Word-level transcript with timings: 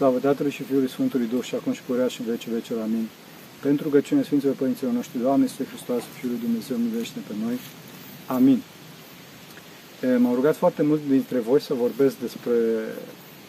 Slavă 0.00 0.18
Tatălui 0.18 0.50
și 0.50 0.62
Fiului 0.62 0.88
Sfântului 0.88 1.26
Duh 1.26 1.42
și 1.42 1.54
acum 1.54 1.72
și 1.72 1.82
purea 1.82 2.08
și 2.08 2.20
în 2.20 2.26
vecii 2.26 2.52
vecilor. 2.52 2.82
Amin. 2.82 3.08
Pentru 3.62 3.84
rugăciunea 3.84 4.24
Sfinților 4.24 4.54
Părinților 4.54 4.92
noștri, 4.92 5.18
Doamne, 5.18 5.46
Sfântul 5.46 5.74
Hristos, 5.74 6.02
Fiul 6.18 6.30
lui 6.30 6.40
Dumnezeu, 6.40 6.76
miluiește 6.76 7.18
pe 7.26 7.34
noi. 7.44 7.58
Amin. 8.26 8.62
M-au 10.18 10.34
rugat 10.34 10.56
foarte 10.56 10.82
mult 10.82 11.00
dintre 11.08 11.38
voi 11.38 11.60
să 11.60 11.74
vorbesc 11.74 12.14
despre 12.18 12.52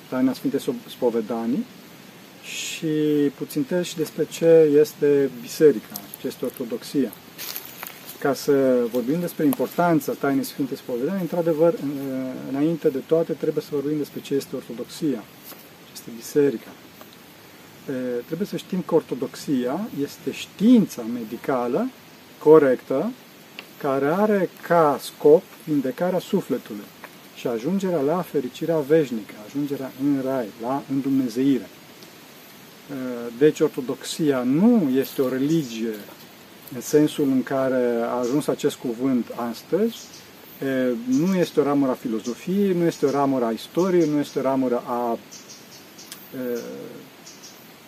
taina 0.09 0.33
Sfinte 0.33 0.57
Spovedanii 0.87 1.65
și 2.43 2.93
puțin 3.37 3.65
și 3.81 3.95
despre 3.95 4.25
ce 4.31 4.69
este 4.79 5.29
biserica, 5.41 5.95
ce 6.19 6.27
este 6.27 6.45
ortodoxia. 6.45 7.11
Ca 8.19 8.33
să 8.33 8.77
vorbim 8.91 9.19
despre 9.19 9.45
importanța 9.45 10.11
tainei 10.11 10.43
Sfinte 10.43 10.75
Spovedanii, 10.75 11.21
într-adevăr, 11.21 11.73
înainte 12.49 12.89
de 12.89 13.01
toate, 13.05 13.33
trebuie 13.33 13.63
să 13.63 13.69
vorbim 13.71 13.97
despre 13.97 14.21
ce 14.21 14.33
este 14.33 14.55
ortodoxia, 14.55 15.23
ce 15.47 15.60
este 16.01 16.13
biserica. 16.15 16.71
Trebuie 18.25 18.47
să 18.47 18.57
știm 18.57 18.83
că 18.85 18.95
ortodoxia 18.95 19.89
este 20.01 20.31
știința 20.31 21.01
medicală 21.01 21.89
corectă 22.39 23.11
care 23.81 24.05
are 24.05 24.49
ca 24.67 24.99
scop 25.01 25.43
vindecarea 25.65 26.19
sufletului 26.19 26.83
și 27.35 27.47
ajungerea 27.47 28.01
la 28.01 28.21
fericirea 28.21 28.77
veșnică, 28.77 29.33
ajungerea 29.45 29.91
în 30.03 30.21
rai, 30.25 30.47
la 30.61 30.83
îndumnezeire. 30.91 31.69
Deci 33.37 33.59
ortodoxia 33.59 34.43
nu 34.43 34.89
este 34.95 35.21
o 35.21 35.29
religie 35.29 35.95
în 36.73 36.81
sensul 36.81 37.27
în 37.27 37.43
care 37.43 38.01
a 38.03 38.19
ajuns 38.19 38.47
acest 38.47 38.75
cuvânt 38.75 39.25
astăzi, 39.51 39.97
nu 41.07 41.35
este 41.35 41.59
o 41.59 41.63
ramură 41.63 41.91
a 41.91 41.93
filozofiei, 41.93 42.73
nu 42.73 42.85
este 42.85 43.05
o 43.05 43.11
ramură 43.11 43.45
a 43.45 43.51
istoriei, 43.51 44.09
nu 44.09 44.19
este 44.19 44.39
o 44.39 44.41
ramură 44.41 44.83
a 44.85 45.17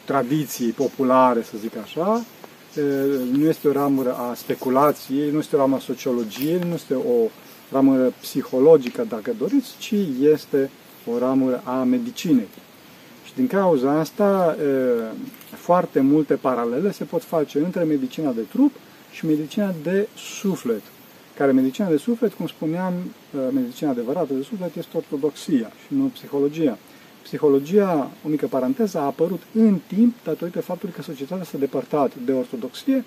tradiției 0.06 0.72
populare, 0.72 1.41
să 1.41 1.58
zic 1.58 1.77
așa, 1.77 2.24
nu 3.32 3.48
este 3.48 3.68
o 3.68 3.72
ramură 3.72 4.13
a 4.13 4.34
speculației, 4.34 5.32
nu 5.32 5.38
este 5.38 5.55
o 5.55 5.60
ramură 5.60 5.80
a 5.80 5.84
sociologiei, 5.84 6.60
nu 6.68 6.74
este 6.74 6.94
o 6.94 7.30
ramură 7.72 8.13
psihologică, 8.20 9.05
dacă 9.10 9.35
doriți, 9.38 9.70
ci 9.77 9.94
este 10.22 10.70
o 11.13 11.18
ramură 11.18 11.62
a 11.63 11.84
medicinei. 11.84 12.48
Și 13.26 13.34
din 13.35 13.48
cauza 13.48 14.00
asta, 14.00 14.57
foarte 15.55 16.00
multe 16.00 16.34
paralele 16.34 16.91
se 16.91 17.04
pot 17.04 17.24
face 17.24 17.57
între 17.57 17.84
medicina 17.84 18.32
de 18.32 18.41
trup 18.41 18.72
și 19.12 19.26
medicina 19.26 19.74
de 19.84 20.07
suflet. 20.40 20.82
Care 21.38 21.52
medicina 21.52 21.90
de 21.90 21.98
suflet, 21.98 22.34
cum 22.34 22.48
spuneam, 22.48 22.94
medicina 23.54 23.90
adevărată 23.90 24.34
de 24.34 24.44
suflet 24.44 24.76
este 24.76 24.98
ortodoxia 24.98 25.72
și 25.85 25.94
nu 25.94 26.05
psihologia. 26.05 26.78
Psihologia, 27.24 28.12
unică 28.26 28.48
paranteză, 28.48 28.98
a 28.98 29.05
apărut 29.05 29.41
în 29.54 29.79
timp 29.88 30.16
datorită 30.24 30.62
faptului 30.62 30.93
că 30.96 31.02
societatea 31.02 31.43
s-a 31.43 31.57
depărtat 31.57 32.12
de 32.26 32.32
ortodoxie 32.32 33.04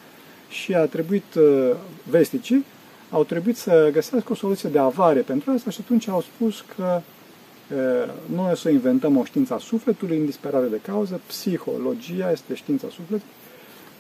și 0.49 0.75
a 0.75 0.87
trebuit, 0.87 1.35
uh, 1.35 1.71
vesticii, 2.11 2.65
au 3.11 3.25
trebuit 3.25 3.57
să 3.57 3.89
găsească 3.93 4.33
o 4.33 4.35
soluție 4.35 4.69
de 4.69 4.79
avare 4.79 5.21
pentru 5.21 5.51
asta 5.51 5.71
și 5.71 5.81
atunci 5.83 6.09
au 6.09 6.21
spus 6.21 6.65
că 6.77 7.01
uh, 7.01 8.13
noi 8.35 8.51
o 8.53 8.55
să 8.55 8.69
inventăm 8.69 9.17
o 9.17 9.25
știință 9.25 9.55
a 9.55 9.59
sufletului 9.59 10.17
în 10.17 10.25
disperare 10.25 10.67
de 10.67 10.81
cauză, 10.83 11.21
psihologia 11.27 12.31
este 12.31 12.55
știința 12.55 12.87
sufletului, 12.87 13.35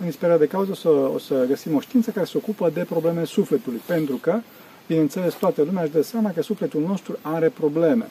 în 0.00 0.06
disperare 0.06 0.38
de 0.38 0.46
cauză 0.46 0.70
o 0.70 0.74
să, 0.74 0.88
o 0.88 1.18
să 1.18 1.44
găsim 1.48 1.74
o 1.74 1.80
știință 1.80 2.10
care 2.10 2.26
se 2.26 2.36
ocupă 2.36 2.70
de 2.74 2.84
probleme 2.88 3.24
sufletului, 3.24 3.80
pentru 3.86 4.16
că, 4.16 4.40
bineînțeles, 4.86 5.34
toată 5.34 5.62
lumea 5.62 5.82
își 5.82 5.92
dă 5.92 6.02
seama 6.02 6.30
că 6.30 6.42
sufletul 6.42 6.80
nostru 6.80 7.18
are 7.22 7.48
probleme, 7.48 8.06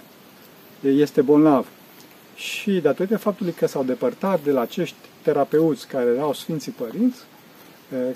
este 0.81 1.22
bolnav 1.22 1.67
și 2.36 2.72
datorită 2.72 3.17
faptului 3.17 3.52
că 3.52 3.67
s-au 3.67 3.83
depărtat 3.83 4.44
de 4.44 4.52
la 4.52 4.61
acești 4.61 4.95
terapeuți 5.22 5.88
care 5.88 6.09
erau 6.09 6.33
Sfinții 6.33 6.72
Părinți, 6.72 7.19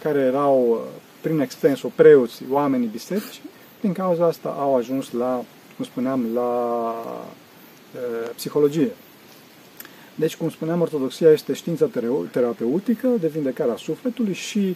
care 0.01 0.19
erau, 0.19 0.87
prin 1.21 1.39
extensul, 1.39 1.91
preoții, 1.95 2.45
oamenii 2.49 2.87
biserici, 2.87 3.41
din 3.81 3.93
cauza 3.93 4.25
asta 4.25 4.55
au 4.59 4.75
ajuns 4.75 5.11
la, 5.11 5.43
cum 5.75 5.85
spuneam, 5.85 6.25
la 6.33 6.93
e, 7.95 8.29
psihologie. 8.35 8.91
Deci, 10.15 10.35
cum 10.35 10.49
spuneam, 10.49 10.81
ortodoxia 10.81 11.31
este 11.31 11.53
știința 11.53 11.89
terapeutică 12.31 13.07
de 13.07 13.27
vindecarea 13.27 13.75
sufletului 13.75 14.33
și 14.33 14.75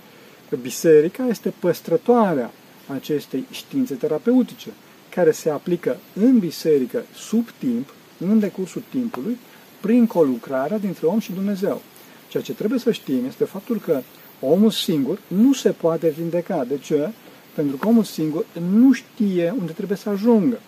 biserica 0.61 1.25
este 1.25 1.53
păstrătoarea 1.59 2.51
acestei 2.93 3.45
științe 3.51 3.93
terapeutice, 3.93 4.69
care 5.09 5.31
se 5.31 5.49
aplică 5.49 5.97
în 6.13 6.39
biserică 6.39 7.03
sub 7.15 7.49
timp, 7.59 7.93
în 8.29 8.39
decursul 8.39 8.83
timpului 8.89 9.37
prin 9.81 10.07
colucrarea 10.07 10.77
dintre 10.77 11.05
om 11.05 11.19
și 11.19 11.31
Dumnezeu. 11.31 11.81
Ceea 12.27 12.43
ce 12.43 12.53
trebuie 12.53 12.79
să 12.79 12.91
știm 12.91 13.25
este 13.27 13.43
faptul 13.43 13.77
că 13.79 14.01
omul 14.39 14.71
singur 14.71 15.19
nu 15.27 15.53
se 15.53 15.69
poate 15.69 16.09
vindeca. 16.09 16.65
De 16.67 16.77
ce? 16.77 17.09
Pentru 17.55 17.77
că 17.77 17.87
omul 17.87 18.03
singur 18.03 18.45
nu 18.71 18.91
știe 18.93 19.55
unde 19.59 19.71
trebuie 19.71 19.97
să 19.97 20.09
ajungă. 20.09 20.59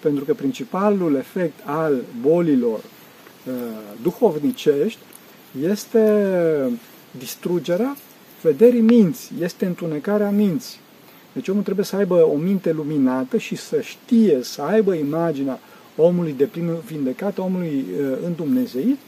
Pentru 0.00 0.24
că 0.24 0.34
principalul 0.34 1.14
efect 1.14 1.60
al 1.64 2.02
bolilor 2.20 2.78
uh, 2.78 3.52
duhovnicești 4.02 4.98
este 5.62 6.22
distrugerea 7.18 7.96
vederii 8.42 8.80
minți, 8.80 9.32
este 9.40 9.66
întunecarea 9.66 10.30
minții. 10.30 10.78
Deci 11.32 11.48
omul 11.48 11.62
trebuie 11.62 11.84
să 11.84 11.96
aibă 11.96 12.26
o 12.26 12.36
minte 12.36 12.72
luminată 12.72 13.36
și 13.38 13.56
să 13.56 13.80
știe, 13.80 14.38
să 14.42 14.62
aibă 14.62 14.94
imaginea 14.94 15.60
omului 15.96 16.34
de 16.36 16.44
plină 16.44 16.72
vindecată, 16.86 17.40
omului 17.40 17.84
uh, 18.00 18.16
îndumnezeit, 18.24 18.98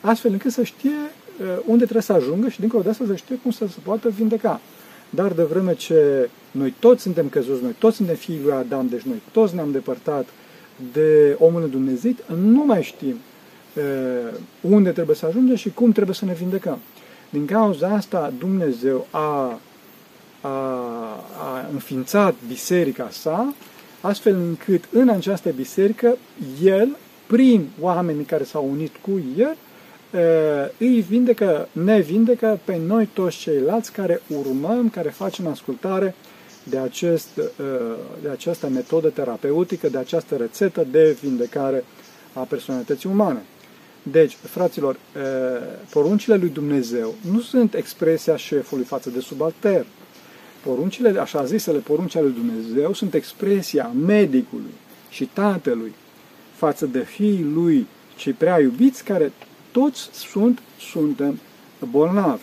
astfel 0.00 0.32
încât 0.32 0.52
să 0.52 0.62
știe 0.62 0.90
uh, 0.90 1.46
unde 1.66 1.82
trebuie 1.82 2.02
să 2.02 2.12
ajungă 2.12 2.48
și 2.48 2.60
dincolo 2.60 2.82
de 2.82 2.88
asta 2.88 3.04
să 3.06 3.16
știe 3.16 3.36
cum 3.36 3.50
să 3.50 3.66
se 3.66 3.78
poată 3.82 4.08
vindeca. 4.08 4.60
Dar 5.10 5.32
de 5.32 5.42
vreme 5.42 5.74
ce 5.74 6.28
noi 6.50 6.74
toți 6.78 7.02
suntem 7.02 7.28
căzuți, 7.28 7.62
noi 7.62 7.74
toți 7.78 7.96
suntem 7.96 8.14
fiii 8.14 8.40
lui 8.42 8.52
Adam, 8.52 8.88
deci 8.88 9.02
noi 9.02 9.22
toți 9.32 9.54
ne-am 9.54 9.70
depărtat 9.70 10.28
de 10.92 11.36
omul 11.38 11.62
îndumnezeit, 11.62 12.18
nu 12.36 12.64
mai 12.64 12.82
știm 12.82 13.16
uh, 13.74 14.34
unde 14.60 14.90
trebuie 14.90 15.16
să 15.16 15.26
ajungem 15.26 15.56
și 15.56 15.70
cum 15.70 15.92
trebuie 15.92 16.14
să 16.14 16.24
ne 16.24 16.32
vindecăm. 16.32 16.78
Din 17.30 17.46
cauza 17.46 17.88
asta 17.88 18.32
Dumnezeu 18.38 19.06
a, 19.10 19.58
a, 20.40 20.50
a 21.38 21.68
înființat 21.72 22.34
biserica 22.48 23.08
sa 23.10 23.54
astfel 24.00 24.34
încât 24.34 24.84
în 24.92 25.08
această 25.08 25.50
biserică 25.50 26.16
el, 26.62 26.96
prin 27.26 27.68
oamenii 27.80 28.24
care 28.24 28.44
s-au 28.44 28.68
unit 28.70 28.92
cu 28.96 29.20
el, 29.36 29.56
îi 30.78 31.00
vindecă, 31.08 31.68
ne 31.72 32.00
vindecă 32.00 32.58
pe 32.64 32.80
noi 32.86 33.08
toți 33.12 33.36
ceilalți 33.36 33.92
care 33.92 34.22
urmăm, 34.26 34.88
care 34.88 35.08
facem 35.08 35.46
ascultare 35.46 36.14
de, 36.64 36.78
acest, 36.78 37.28
de 38.22 38.28
această 38.28 38.68
metodă 38.68 39.08
terapeutică, 39.08 39.88
de 39.88 39.98
această 39.98 40.36
rețetă 40.36 40.86
de 40.90 41.16
vindecare 41.20 41.84
a 42.32 42.40
personalității 42.40 43.10
umane. 43.10 43.42
Deci, 44.02 44.36
fraților, 44.42 44.96
poruncile 45.90 46.36
lui 46.36 46.48
Dumnezeu 46.48 47.14
nu 47.30 47.40
sunt 47.40 47.74
expresia 47.74 48.36
șefului 48.36 48.84
față 48.84 49.10
de 49.10 49.20
subaltern, 49.20 49.86
Poruncile, 50.64 51.20
așa 51.20 51.44
zisele 51.44 51.78
porunci 51.78 52.16
ale 52.16 52.24
lui 52.24 52.34
Dumnezeu, 52.34 52.92
sunt 52.92 53.14
expresia 53.14 53.92
medicului 54.06 54.74
și 55.10 55.24
tatălui 55.32 55.92
față 56.54 56.86
de 56.86 56.98
fiii 56.98 57.50
lui 57.54 57.86
cei 58.16 58.32
prea 58.32 58.60
iubiți, 58.60 59.04
care 59.04 59.32
toți 59.70 60.08
sunt, 60.12 60.62
suntem 60.90 61.38
bolnavi. 61.90 62.42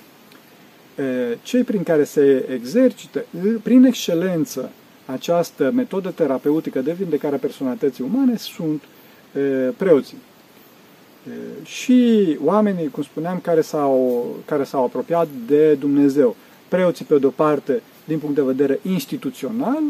Cei 1.41 1.63
prin 1.63 1.83
care 1.83 2.03
se 2.03 2.45
exercită, 2.53 3.25
prin 3.63 3.83
excelență, 3.83 4.69
această 5.05 5.71
metodă 5.71 6.09
terapeutică 6.09 6.79
de 6.79 6.91
vindecare 6.91 7.35
a 7.35 7.39
personalității 7.39 8.03
umane 8.03 8.37
sunt 8.37 8.83
preoții. 9.77 10.17
Și 11.63 12.37
oamenii, 12.43 12.89
cum 12.89 13.03
spuneam, 13.03 13.39
care 13.39 13.61
s-au, 13.61 14.25
care 14.45 14.63
s-au 14.63 14.83
apropiat 14.83 15.27
de 15.47 15.73
Dumnezeu. 15.73 16.35
Preoții, 16.67 17.05
pe 17.05 17.17
de-o 17.17 17.29
parte, 17.29 17.81
din 18.07 18.19
punct 18.19 18.35
de 18.35 18.41
vedere 18.41 18.79
instituțional, 18.81 19.81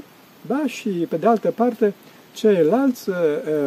da? 0.48 0.64
și 0.66 0.90
pe 0.90 1.16
de 1.16 1.28
altă 1.28 1.52
parte 1.56 1.94
ceilalți 2.34 3.10
uh, 3.10 3.16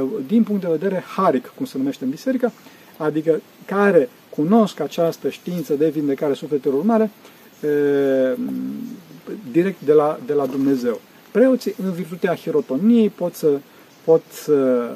uh, 0.02 0.08
din 0.26 0.42
punct 0.42 0.60
de 0.60 0.68
vedere 0.70 1.04
haric, 1.16 1.52
cum 1.56 1.66
se 1.66 1.78
numește 1.78 2.04
în 2.04 2.10
biserică, 2.10 2.52
adică 2.96 3.40
care 3.64 4.08
cunosc 4.28 4.80
această 4.80 5.28
știință 5.28 5.74
de 5.74 5.88
vindecare 5.88 6.34
sufletelor 6.34 6.82
umane 6.82 7.10
uh, 7.60 8.38
direct 9.52 9.80
de 9.80 9.92
la, 9.92 10.18
de 10.26 10.32
la 10.32 10.46
Dumnezeu. 10.46 11.00
Preoții, 11.30 11.74
în 11.84 11.92
virtutea 11.92 12.34
hirotoniei, 12.34 13.08
pot 13.08 13.34
să, 13.34 13.58
pot 14.04 14.22
să 14.30 14.88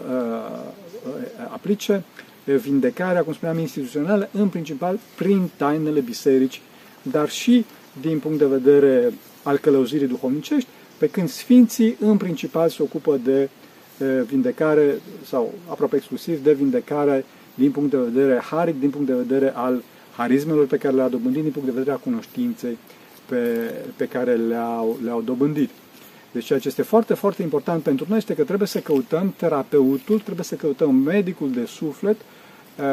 aplice 1.52 2.02
vindecarea, 2.44 3.22
cum 3.22 3.32
spuneam, 3.32 3.58
instituțională, 3.58 4.28
în 4.32 4.48
principal 4.48 4.98
prin 5.16 5.50
tainele 5.56 6.00
biserici, 6.00 6.60
dar 7.02 7.28
și 7.28 7.64
din 8.00 8.18
punct 8.18 8.38
de 8.38 8.46
vedere 8.46 9.12
al 9.44 9.58
călăuzirii 9.58 10.06
duhovnicești, 10.06 10.68
pe 10.98 11.08
când 11.08 11.28
sfinții 11.28 11.96
în 12.00 12.16
principal 12.16 12.68
se 12.68 12.82
ocupă 12.82 13.20
de 13.24 13.48
vindecare 14.26 15.00
sau 15.26 15.52
aproape 15.68 15.96
exclusiv 15.96 16.42
de 16.42 16.52
vindecare 16.52 17.24
din 17.54 17.70
punct 17.70 17.90
de 17.90 17.96
vedere 17.96 18.38
haric, 18.38 18.80
din 18.80 18.90
punct 18.90 19.06
de 19.06 19.14
vedere 19.14 19.52
al 19.54 19.82
harismelor 20.16 20.66
pe 20.66 20.76
care 20.76 20.94
le-a 20.94 21.08
dobândit, 21.08 21.42
din 21.42 21.50
punct 21.50 21.68
de 21.68 21.74
vedere 21.74 21.96
a 21.96 21.98
cunoștinței 21.98 22.78
pe, 23.28 23.70
pe 23.96 24.06
care 24.06 24.34
le-au, 24.34 24.98
le-au 25.04 25.22
dobândit. 25.22 25.70
Deci 26.32 26.44
ceea 26.44 26.58
ce 26.58 26.68
este 26.68 26.82
foarte, 26.82 27.14
foarte 27.14 27.42
important 27.42 27.82
pentru 27.82 28.06
noi 28.08 28.18
este 28.18 28.34
că 28.34 28.42
trebuie 28.44 28.68
să 28.68 28.78
căutăm 28.78 29.34
terapeutul, 29.36 30.18
trebuie 30.20 30.44
să 30.44 30.54
căutăm 30.54 30.94
medicul 30.94 31.50
de 31.50 31.64
suflet 31.66 32.16
uh, 32.16 32.84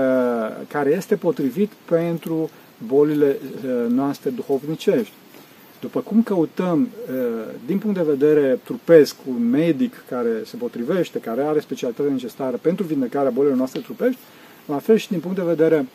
care 0.67 0.89
este 0.89 1.15
potrivit 1.15 1.71
pentru 1.85 2.49
bolile 2.87 3.37
uh, 3.39 3.89
noastre 3.89 4.29
duhovnicești. 4.29 5.13
După 5.81 5.99
cum 5.99 6.23
căutăm, 6.23 6.81
uh, 6.81 7.17
din 7.65 7.77
punct 7.77 7.97
de 7.97 8.03
vedere 8.03 8.59
trupesc, 8.63 9.15
un 9.27 9.49
medic 9.49 10.03
care 10.09 10.29
se 10.45 10.55
potrivește, 10.57 11.19
care 11.19 11.41
are 11.41 11.59
specialitatea 11.59 12.11
necesară 12.11 12.57
pentru 12.61 12.85
vindecarea 12.85 13.29
bolilor 13.29 13.57
noastre 13.57 13.79
trupești, 13.79 14.19
la 14.65 14.77
fel 14.77 14.97
și 14.97 15.09
din 15.09 15.19
punct 15.19 15.37
de 15.37 15.43
vedere 15.43 15.85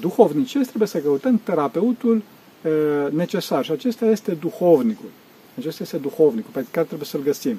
duhovnicesc, 0.00 0.66
trebuie 0.66 0.88
să 0.88 0.98
căutăm 0.98 1.40
terapeutul 1.44 2.22
necesar. 3.10 3.64
Și 3.64 3.70
acesta 3.70 4.06
este 4.06 4.32
duhovnicul. 4.32 5.08
Acesta 5.58 5.82
este 5.82 5.96
duhovnicul 5.96 6.50
pe 6.52 6.64
care 6.70 6.86
trebuie 6.86 7.08
să-l 7.08 7.22
găsim. 7.22 7.58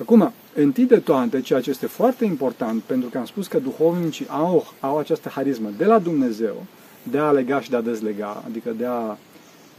Acum, 0.00 0.32
întâi 0.54 0.84
de 0.84 0.98
toate, 0.98 1.40
ceea 1.40 1.60
ce 1.60 1.70
este 1.70 1.86
foarte 1.86 2.24
important, 2.24 2.82
pentru 2.82 3.08
că 3.08 3.18
am 3.18 3.24
spus 3.24 3.46
că 3.46 3.58
duhovnicii 3.58 4.26
au, 4.28 4.72
au 4.80 4.98
această 4.98 5.28
harismă 5.28 5.70
de 5.76 5.84
la 5.84 5.98
Dumnezeu, 5.98 6.66
de 7.02 7.18
a 7.18 7.30
lega 7.30 7.60
și 7.60 7.70
de 7.70 7.76
a 7.76 7.80
dezlega, 7.80 8.42
adică 8.46 8.70
de 8.78 8.86
a, 8.86 9.16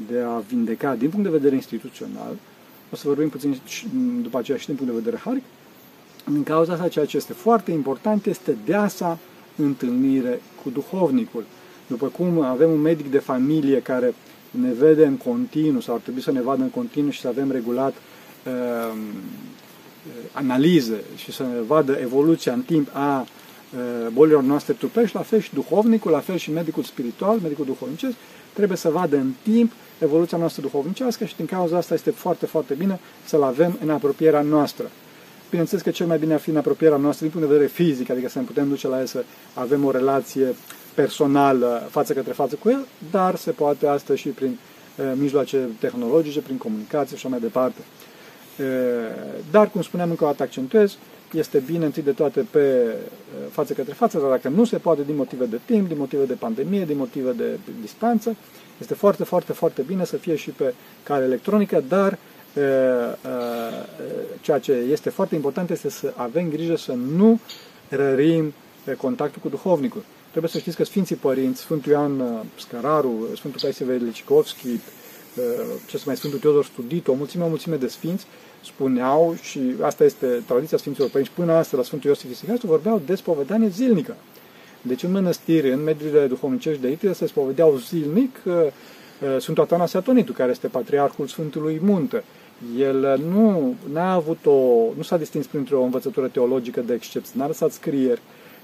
de 0.08 0.20
a 0.20 0.38
vindeca 0.38 0.96
din 0.96 1.10
punct 1.10 1.26
de 1.26 1.38
vedere 1.38 1.56
instituțional, 1.56 2.36
o 2.92 2.96
să 2.96 3.08
vorbim 3.08 3.30
puțin 3.30 3.60
după 4.22 4.38
aceea 4.38 4.58
și 4.58 4.66
din 4.66 4.76
punct 4.76 4.92
de 4.92 5.00
vedere 5.00 5.22
haric, 5.24 5.44
din 6.32 6.44
cauza 6.44 6.74
asta, 6.74 6.88
ceea 6.88 7.06
ce 7.06 7.18
este 7.18 7.34
foarte 7.34 7.72
important 7.72 8.26
este 8.26 8.58
deasa 8.66 9.20
întâlnire 9.56 10.42
cu 10.64 10.70
duhovnicul. 10.70 11.46
După 11.88 12.08
cum 12.08 12.42
avem 12.42 12.72
un 12.72 12.82
medic 12.82 13.12
de 13.12 13.20
familie 13.20 13.80
care 13.80 14.14
ne 14.52 14.72
vede 14.72 15.06
în 15.06 15.18
continuu 15.18 15.82
sau 15.82 15.96
ar 15.96 16.02
trebui 16.02 16.22
să 16.22 16.32
ne 16.32 16.42
vadă 16.42 16.62
în 16.62 16.70
continuu 16.70 17.10
și 17.10 17.20
să 17.20 17.28
avem 17.28 17.52
regulat 17.52 17.94
uh, 18.46 18.98
analize 20.32 21.04
și 21.16 21.32
să 21.32 21.44
ne 21.44 21.62
vadă 21.68 21.98
evoluția 22.02 22.54
în 22.54 22.62
timp 22.62 22.90
a 22.94 23.20
uh, 23.20 23.28
bolilor 24.14 24.44
noastre 24.44 24.74
trupești, 24.74 25.16
la 25.16 25.22
fel 25.22 25.40
și 25.40 25.54
duhovnicul, 25.54 26.12
la 26.12 26.20
fel 26.20 26.38
și 26.38 26.52
medicul 26.52 26.84
spiritual, 26.84 27.40
medicul 27.42 27.66
duhovnicesc, 27.66 28.16
trebuie 28.54 28.78
să 28.78 28.90
vadă 28.90 29.16
în 29.16 29.32
timp 29.44 29.72
evoluția 30.00 30.38
noastră 30.38 30.62
duhovnicească 30.62 31.26
și 31.26 31.36
din 31.36 31.46
cauza 31.46 31.78
asta 31.78 31.94
este 31.94 32.12
foarte, 32.12 32.46
foarte 32.46 32.74
bine 32.74 33.00
să-l 33.26 33.44
avem 33.44 33.78
în 33.82 33.90
apropierea 33.90 34.42
noastră. 34.42 34.92
Bineînțeles 35.50 35.84
că 35.84 35.92
cel 35.92 36.06
mai 36.06 36.18
bine 36.18 36.34
ar 36.34 36.40
fi 36.40 36.50
în 36.50 36.58
apropierea 36.58 36.98
noastră 36.98 37.26
din 37.26 37.34
punct 37.34 37.48
de 37.48 37.54
vedere 37.54 37.74
fizic, 37.74 38.10
adică 38.10 38.30
să 38.30 38.40
ne 38.40 38.46
putem 38.46 38.70
duce 38.70 38.88
la 38.88 39.00
el 39.00 39.06
să 39.06 39.24
avem 39.54 39.86
o 39.86 39.92
relație 39.92 40.56
personal 40.94 41.88
față 41.90 42.14
către 42.14 42.32
față 42.32 42.56
cu 42.56 42.70
el, 42.70 42.86
dar 43.12 43.36
se 43.36 43.52
poate 43.52 43.88
asta 43.88 44.16
și 44.16 44.30
prin 44.30 44.58
uh, 44.98 45.06
mijloace 45.16 45.70
tehnologice, 45.80 46.40
prin 46.40 46.58
comunicație 46.58 47.18
și 47.18 47.26
așa 47.26 47.28
mai 47.28 47.40
departe. 47.40 47.82
Uh, 48.60 48.66
dar, 49.52 49.70
cum 49.70 49.82
spuneam, 49.82 50.10
încă 50.10 50.24
o 50.24 50.28
dată 50.28 50.44
accentuez, 50.44 50.98
este 51.34 51.58
bine 51.58 51.86
întâi 51.86 52.04
de 52.04 52.12
toate 52.12 52.46
pe 52.52 52.84
uh, 52.86 53.52
față 53.52 53.74
către 53.74 53.94
față, 53.94 54.20
dar 54.20 54.30
dacă 54.30 54.50
nu 54.50 54.66
se 54.66 54.78
poate 54.78 55.02
din 55.06 55.16
motive 55.16 55.46
de 55.46 55.60
timp, 55.66 55.88
din 55.88 55.98
motive 55.98 56.26
de 56.26 56.34
pandemie, 56.34 56.86
din 56.86 56.98
motive 56.98 57.32
de 57.32 57.60
distanță, 57.82 58.36
este 58.80 58.94
foarte, 58.94 59.24
foarte, 59.24 59.54
foarte 59.54 59.82
bine 59.82 60.06
să 60.06 60.18
fie 60.18 60.36
și 60.36 60.50
pe 60.50 60.74
cale 61.04 61.24
electronică, 61.24 61.84
dar 61.88 62.18
ceea 64.42 64.60
ce 64.60 64.72
este 64.72 65.10
foarte 65.10 65.36
important 65.36 65.70
este 65.70 65.90
să 65.90 66.14
avem 66.16 66.50
grijă 66.50 66.76
să 66.76 66.92
nu 66.92 67.40
rărim 67.90 68.54
contactul 68.98 69.42
cu 69.42 69.50
duhovnicul. 69.50 70.04
Trebuie 70.34 70.52
să 70.52 70.60
știți 70.60 70.78
că 70.78 70.84
Sfinții 70.84 71.16
Părinți, 71.16 71.62
Sfântul 71.62 71.92
Ioan 71.92 72.20
uh, 72.20 72.40
Scăraru, 72.56 73.30
Sfântul 73.36 73.62
Paisie 73.62 73.86
Velicicovski, 73.86 74.68
uh, 74.68 74.80
ce 75.88 75.98
să 75.98 76.04
mai 76.06 76.18
Sfântul 76.18 76.40
Teodor 76.40 76.66
Studit, 76.66 77.08
o 77.08 77.14
mulțime, 77.14 77.44
o 77.44 77.48
mulțime 77.48 77.76
de 77.76 77.88
sfinți, 77.88 78.26
spuneau, 78.66 79.36
și 79.42 79.60
asta 79.82 80.04
este 80.04 80.44
tradiția 80.48 80.78
Sfinților 80.78 81.10
Părinți, 81.10 81.32
până 81.32 81.52
astăzi 81.52 81.76
la 81.76 81.84
Sfântul 81.84 82.10
Iosif 82.10 82.32
Isicastu, 82.32 82.68
vorbeau 82.68 83.02
de 83.06 83.16
spovedanie 83.16 83.68
zilnică. 83.68 84.16
Deci 84.82 85.04
în 85.04 85.12
mănăstiri, 85.12 85.72
în 85.72 85.84
mediile 85.84 86.28
duhovnicești 86.28 86.82
de 86.82 86.88
aici, 86.88 87.16
se 87.16 87.28
spovedeau 87.28 87.76
zilnic 87.76 88.36
uh, 88.46 88.54
Sfântul 89.40 89.64
Atanasie 89.64 90.00
Atonitu, 90.00 90.34
care 90.34 90.52
este 90.52 90.68
patriarhul 90.68 91.28
Sfântului 91.28 91.80
Munte. 91.82 92.24
El 92.78 93.22
nu 93.30 93.76
a 93.94 94.14
avut 94.14 94.46
o, 94.46 94.52
nu 94.96 95.02
s-a 95.02 95.18
distins 95.18 95.46
printr-o 95.46 95.82
învățătură 95.82 96.28
teologică 96.28 96.82
de 96.82 96.94
excepție, 96.94 97.34
n-a 97.40 97.48
lăsat 97.48 97.72
scrieri 97.72 98.22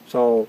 sau 0.10 0.48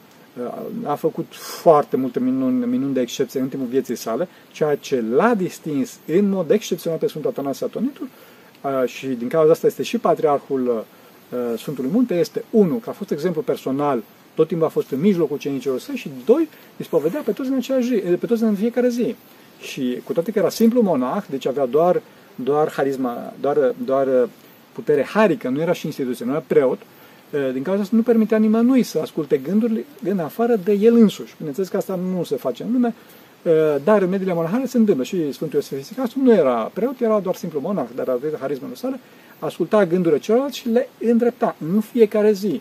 a 0.84 0.94
făcut 0.94 1.26
foarte 1.34 1.96
multe 1.96 2.20
minuni, 2.20 2.66
minuni 2.66 2.94
de 2.94 3.00
excepție 3.00 3.40
în 3.40 3.48
timpul 3.48 3.68
vieții 3.68 3.94
sale, 3.94 4.28
ceea 4.52 4.76
ce 4.76 5.04
l-a 5.10 5.34
distins 5.34 5.98
în 6.06 6.28
mod 6.28 6.50
excepțional 6.50 6.98
pe 6.98 7.06
Sfântul 7.06 7.30
Atanasie 7.30 7.66
Atonitul 7.66 8.08
și 8.84 9.06
din 9.06 9.28
cauza 9.28 9.52
asta 9.52 9.66
este 9.66 9.82
și 9.82 9.98
patriarhul 9.98 10.84
Sfântului 11.56 11.90
Munte, 11.92 12.14
este 12.14 12.44
unul, 12.50 12.78
că 12.78 12.90
a 12.90 12.92
fost 12.92 13.10
exemplu 13.10 13.42
personal, 13.42 14.02
tot 14.34 14.48
timpul 14.48 14.66
a 14.66 14.70
fost 14.70 14.90
în 14.90 15.00
mijlocul 15.00 15.38
cenicilor 15.38 15.78
săi 15.78 15.96
și 15.96 16.10
doi, 16.24 16.48
îi 16.76 16.84
spovedea 16.84 17.20
pe 17.24 17.32
toți 17.32 17.48
în, 17.48 17.54
aceeași 17.54 17.86
zi, 17.86 17.94
pe 17.94 18.26
toți 18.26 18.42
în 18.42 18.54
fiecare 18.54 18.88
zi. 18.88 19.14
Și 19.60 20.00
cu 20.04 20.12
toate 20.12 20.30
că 20.30 20.38
era 20.38 20.48
simplu 20.48 20.82
monah, 20.82 21.24
deci 21.30 21.46
avea 21.46 21.66
doar, 21.66 22.02
doar 22.34 22.70
harisma, 22.70 23.32
doar, 23.40 23.74
doar 23.84 24.28
putere 24.72 25.02
harică, 25.02 25.48
nu 25.48 25.60
era 25.60 25.72
și 25.72 25.86
instituție, 25.86 26.24
nu 26.24 26.30
era 26.30 26.44
preot, 26.46 26.78
Eh, 27.30 27.50
din 27.52 27.62
cauza 27.62 27.82
asta 27.82 27.96
nu 27.96 28.02
permitea 28.02 28.38
nimănui 28.38 28.82
să 28.82 28.98
asculte 28.98 29.36
gândurile 29.36 29.84
în 30.02 30.18
afară 30.18 30.56
de 30.64 30.72
el 30.72 30.94
însuși. 30.94 31.34
Bineînțeles 31.36 31.68
că 31.68 31.76
asta 31.76 31.98
nu 32.12 32.24
se 32.24 32.36
face 32.36 32.62
în 32.62 32.72
lume, 32.72 32.88
eh, 32.88 32.94
dar 33.84 34.02
în 34.02 34.08
mediile 34.08 34.32
monahale 34.32 34.66
se 34.66 34.76
întâmplă. 34.76 35.04
Și 35.04 35.32
Sfântul 35.32 35.58
Iosif 35.58 35.80
Isicastu 35.80 36.18
nu 36.22 36.32
era 36.32 36.70
preot, 36.74 37.00
era 37.00 37.20
doar 37.20 37.34
simplu 37.34 37.60
monah, 37.60 37.86
dar 37.94 38.08
avea 38.08 38.30
harismele 38.40 38.74
sale, 38.74 39.00
asculta 39.38 39.86
gândurile 39.86 40.20
celorlalți 40.20 40.58
și 40.58 40.68
le 40.68 40.88
îndrepta 40.98 41.56
în 41.72 41.80
fiecare 41.80 42.32
zi. 42.32 42.60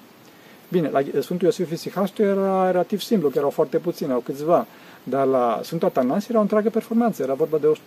Bine, 0.72 0.90
la 0.90 1.02
Sfântul 1.22 1.46
Iosif 1.46 1.72
Isicastu 1.72 2.22
era 2.22 2.72
relativ 2.72 3.02
simplu, 3.02 3.30
că 3.30 3.38
erau 3.38 3.50
foarte 3.50 3.78
puțini, 3.78 4.12
au 4.12 4.20
câțiva, 4.20 4.68
dar 5.04 5.26
la 5.26 5.60
Sfântul 5.64 5.88
Atanas 5.88 6.30
era 6.30 6.38
o 6.38 6.42
întreagă 6.42 6.70
performanță, 6.70 7.24
era 7.24 7.34
vorba 7.34 7.58
de 7.58 7.78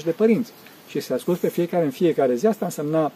120-150 0.00 0.04
de 0.04 0.10
părinți. 0.10 0.52
Și 0.88 1.00
se 1.00 1.12
ascult 1.12 1.38
pe 1.38 1.48
fiecare 1.48 1.84
în 1.84 1.90
fiecare 1.90 2.34
zi, 2.34 2.46
asta 2.46 2.64
însemna 2.64 3.12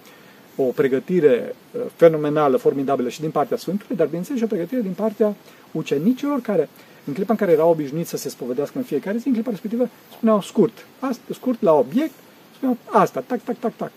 o 0.56 0.62
pregătire 0.62 1.54
uh, 1.72 1.80
fenomenală, 1.96 2.56
formidabilă 2.56 3.08
și 3.08 3.20
din 3.20 3.30
partea 3.30 3.56
Sfântului, 3.56 3.96
dar 3.96 4.06
bineînțeles 4.06 4.38
și 4.38 4.44
o 4.44 4.48
pregătire 4.48 4.80
din 4.80 4.92
partea 4.92 5.34
ucenicilor 5.72 6.40
care, 6.40 6.68
în 7.08 7.14
clipa 7.14 7.32
în 7.32 7.38
care 7.38 7.52
erau 7.52 7.70
obișnuiți 7.70 8.10
să 8.10 8.16
se 8.16 8.28
spovedească 8.28 8.78
în 8.78 8.84
fiecare 8.84 9.16
zi, 9.16 9.26
în 9.28 9.32
clipa 9.32 9.50
respectivă 9.50 9.88
spuneau 10.12 10.40
scurt, 10.40 10.86
asta, 10.98 11.22
scurt 11.32 11.62
la 11.62 11.72
obiect, 11.72 12.14
spuneau 12.54 12.76
asta, 12.86 13.20
tac, 13.26 13.42
tac, 13.44 13.58
tac, 13.58 13.72
tac. 13.76 13.90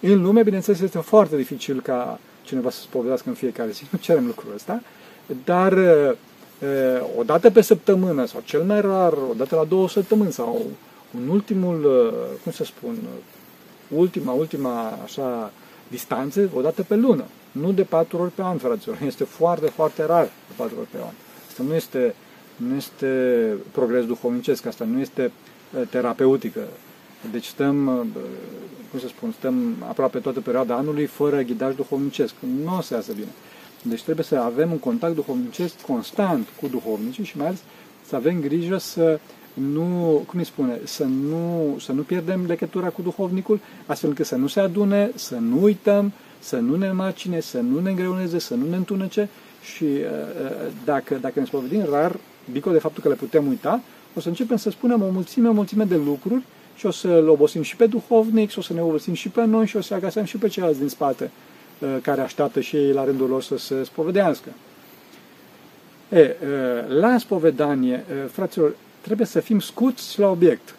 E, 0.00 0.12
în 0.12 0.22
lume, 0.22 0.42
bineînțeles, 0.42 0.80
este 0.80 0.98
foarte 0.98 1.36
dificil 1.36 1.80
ca 1.80 2.18
cineva 2.42 2.70
să 2.70 2.78
se 2.78 2.82
spovedească 2.82 3.28
în 3.28 3.34
fiecare 3.34 3.70
zi, 3.70 3.84
nu 3.92 3.98
cerem 3.98 4.26
lucrul 4.26 4.52
ăsta, 4.54 4.82
dar 5.44 5.72
e, 5.72 6.16
o 7.16 7.22
dată 7.22 7.50
pe 7.50 7.60
săptămână 7.60 8.26
sau 8.26 8.42
cel 8.44 8.62
mai 8.62 8.80
rar, 8.80 9.12
o 9.12 9.34
dată 9.36 9.54
la 9.54 9.64
două 9.64 9.88
săptămâni 9.88 10.32
sau 10.32 10.66
în 11.18 11.28
ultimul, 11.28 12.12
cum 12.42 12.52
să 12.52 12.64
spun, 12.64 12.96
ultima, 13.88 14.32
ultima 14.32 14.98
așa 15.04 15.52
distanță 15.88 16.50
o 16.54 16.60
dată 16.60 16.82
pe 16.82 16.94
lună. 16.94 17.24
Nu 17.52 17.72
de 17.72 17.82
patru 17.82 18.18
ori 18.18 18.30
pe 18.30 18.42
an, 18.42 18.58
fraților. 18.58 18.98
Este 19.06 19.24
foarte, 19.24 19.66
foarte 19.66 20.04
rar 20.04 20.28
de 20.56 20.62
patru 20.62 20.78
ori 20.78 20.88
pe 20.90 20.96
an. 20.96 21.12
Asta 21.48 21.62
nu 21.62 21.74
este, 21.74 22.14
nu 22.56 22.74
este 22.74 23.06
progres 23.72 24.06
duhovnicesc, 24.06 24.66
asta 24.66 24.84
nu 24.84 25.00
este 25.00 25.32
terapeutică. 25.90 26.60
Deci 27.30 27.44
stăm, 27.44 28.06
cum 28.90 28.98
să 29.00 29.06
spun, 29.06 29.32
stăm 29.38 29.76
aproape 29.88 30.18
toată 30.18 30.40
perioada 30.40 30.74
anului 30.74 31.06
fără 31.06 31.40
ghidaj 31.40 31.74
duhovnicesc. 31.74 32.34
Nu 32.64 32.76
o 32.76 32.80
să 32.80 32.94
iasă 32.94 33.12
bine. 33.12 33.30
Deci 33.82 34.02
trebuie 34.02 34.24
să 34.24 34.36
avem 34.36 34.70
un 34.70 34.78
contact 34.78 35.14
duhovnicesc 35.14 35.80
constant 35.80 36.48
cu 36.60 36.68
duhovnicii 36.68 37.24
și 37.24 37.36
mai 37.36 37.46
ales 37.46 37.62
să 38.08 38.16
avem 38.16 38.40
grijă 38.40 38.78
să 38.78 39.20
nu, 39.54 40.22
cum 40.26 40.38
îi 40.38 40.44
spune, 40.44 40.80
să 40.84 41.04
nu, 41.04 41.76
să 41.80 41.92
nu 41.92 42.02
pierdem 42.02 42.44
legătura 42.46 42.88
cu 42.88 43.02
duhovnicul, 43.02 43.60
astfel 43.86 44.08
încât 44.08 44.26
să 44.26 44.36
nu 44.36 44.46
se 44.46 44.60
adune, 44.60 45.10
să 45.14 45.34
nu 45.34 45.62
uităm, 45.62 46.12
să 46.38 46.56
nu 46.56 46.76
ne 46.76 46.92
macine, 46.92 47.40
să 47.40 47.60
nu 47.60 47.80
ne 47.80 47.90
îngreuneze, 47.90 48.38
să 48.38 48.54
nu 48.54 48.68
ne 48.68 48.76
întunece 48.76 49.28
și 49.74 49.84
uh, 49.84 50.00
uh, 50.42 50.72
dacă, 50.84 51.14
dacă 51.20 51.40
ne 51.40 51.46
spovedim 51.46 51.84
rar, 51.90 52.16
dincolo 52.52 52.74
de 52.74 52.80
faptul 52.80 53.02
că 53.02 53.08
le 53.08 53.14
putem 53.14 53.46
uita, 53.46 53.80
o 54.14 54.20
să 54.20 54.28
începem 54.28 54.56
să 54.56 54.70
spunem 54.70 55.02
o 55.02 55.08
mulțime, 55.10 55.48
o 55.48 55.52
mulțime 55.52 55.84
de 55.84 55.96
lucruri 55.96 56.42
și 56.76 56.86
o 56.86 56.90
să-l 56.90 57.28
obosim 57.28 57.62
și 57.62 57.76
pe 57.76 57.86
duhovnic, 57.86 58.50
și 58.50 58.58
o 58.58 58.62
să 58.62 58.72
ne 58.72 58.80
obosim 58.80 59.14
și 59.14 59.28
pe 59.28 59.44
noi 59.44 59.66
și 59.66 59.76
o 59.76 59.80
să 59.80 59.94
agasăm 59.94 60.24
și 60.24 60.36
pe 60.36 60.48
ceilalți 60.48 60.78
din 60.78 60.88
spate 60.88 61.30
uh, 61.78 61.96
care 62.02 62.20
așteaptă 62.20 62.60
și 62.60 62.76
ei 62.76 62.92
la 62.92 63.04
rândul 63.04 63.28
lor 63.28 63.42
să 63.42 63.58
se 63.58 63.84
spovedească. 63.84 64.48
E, 66.08 66.36
la 66.88 67.18
spovedanie, 67.18 68.04
fraților, 68.30 68.74
trebuie 69.00 69.26
să 69.26 69.40
fim 69.40 69.60
scuți 69.60 70.20
la 70.20 70.30
obiect. 70.30 70.74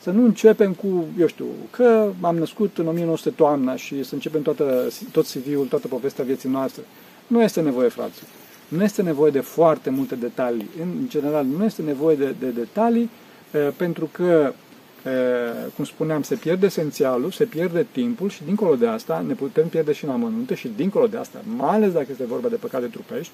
Să 0.00 0.10
nu 0.10 0.24
începem 0.24 0.72
cu, 0.72 1.04
eu 1.18 1.26
știu, 1.26 1.44
că 1.70 2.08
am 2.20 2.36
născut 2.36 2.78
în 2.78 2.86
1900 2.86 3.30
toamna 3.30 3.76
și 3.76 4.02
să 4.02 4.14
începem 4.14 4.42
toată, 4.42 4.88
tot 5.12 5.26
CV-ul, 5.26 5.66
toată 5.66 5.88
povestea 5.88 6.24
vieții 6.24 6.48
noastre. 6.48 6.82
Nu 7.26 7.42
este 7.42 7.60
nevoie, 7.60 7.88
frații. 7.88 8.26
Nu 8.68 8.82
este 8.82 9.02
nevoie 9.02 9.30
de 9.30 9.40
foarte 9.40 9.90
multe 9.90 10.14
detalii. 10.14 10.68
În 10.80 11.08
general, 11.08 11.44
nu 11.44 11.64
este 11.64 11.82
nevoie 11.82 12.16
de, 12.16 12.34
de 12.38 12.48
detalii 12.48 13.10
pentru 13.76 14.08
că, 14.12 14.52
cum 15.74 15.84
spuneam, 15.84 16.22
se 16.22 16.34
pierde 16.34 16.66
esențialul, 16.66 17.30
se 17.30 17.44
pierde 17.44 17.86
timpul 17.92 18.28
și 18.30 18.44
dincolo 18.44 18.74
de 18.74 18.86
asta 18.86 19.24
ne 19.26 19.34
putem 19.34 19.68
pierde 19.68 19.92
și 19.92 20.04
în 20.04 20.10
amănunte 20.10 20.54
și 20.54 20.70
dincolo 20.76 21.06
de 21.06 21.16
asta, 21.16 21.40
mai 21.56 21.74
ales 21.74 21.92
dacă 21.92 22.06
este 22.10 22.24
vorba 22.24 22.48
de 22.48 22.56
păcate 22.56 22.86
trupești, 22.86 23.32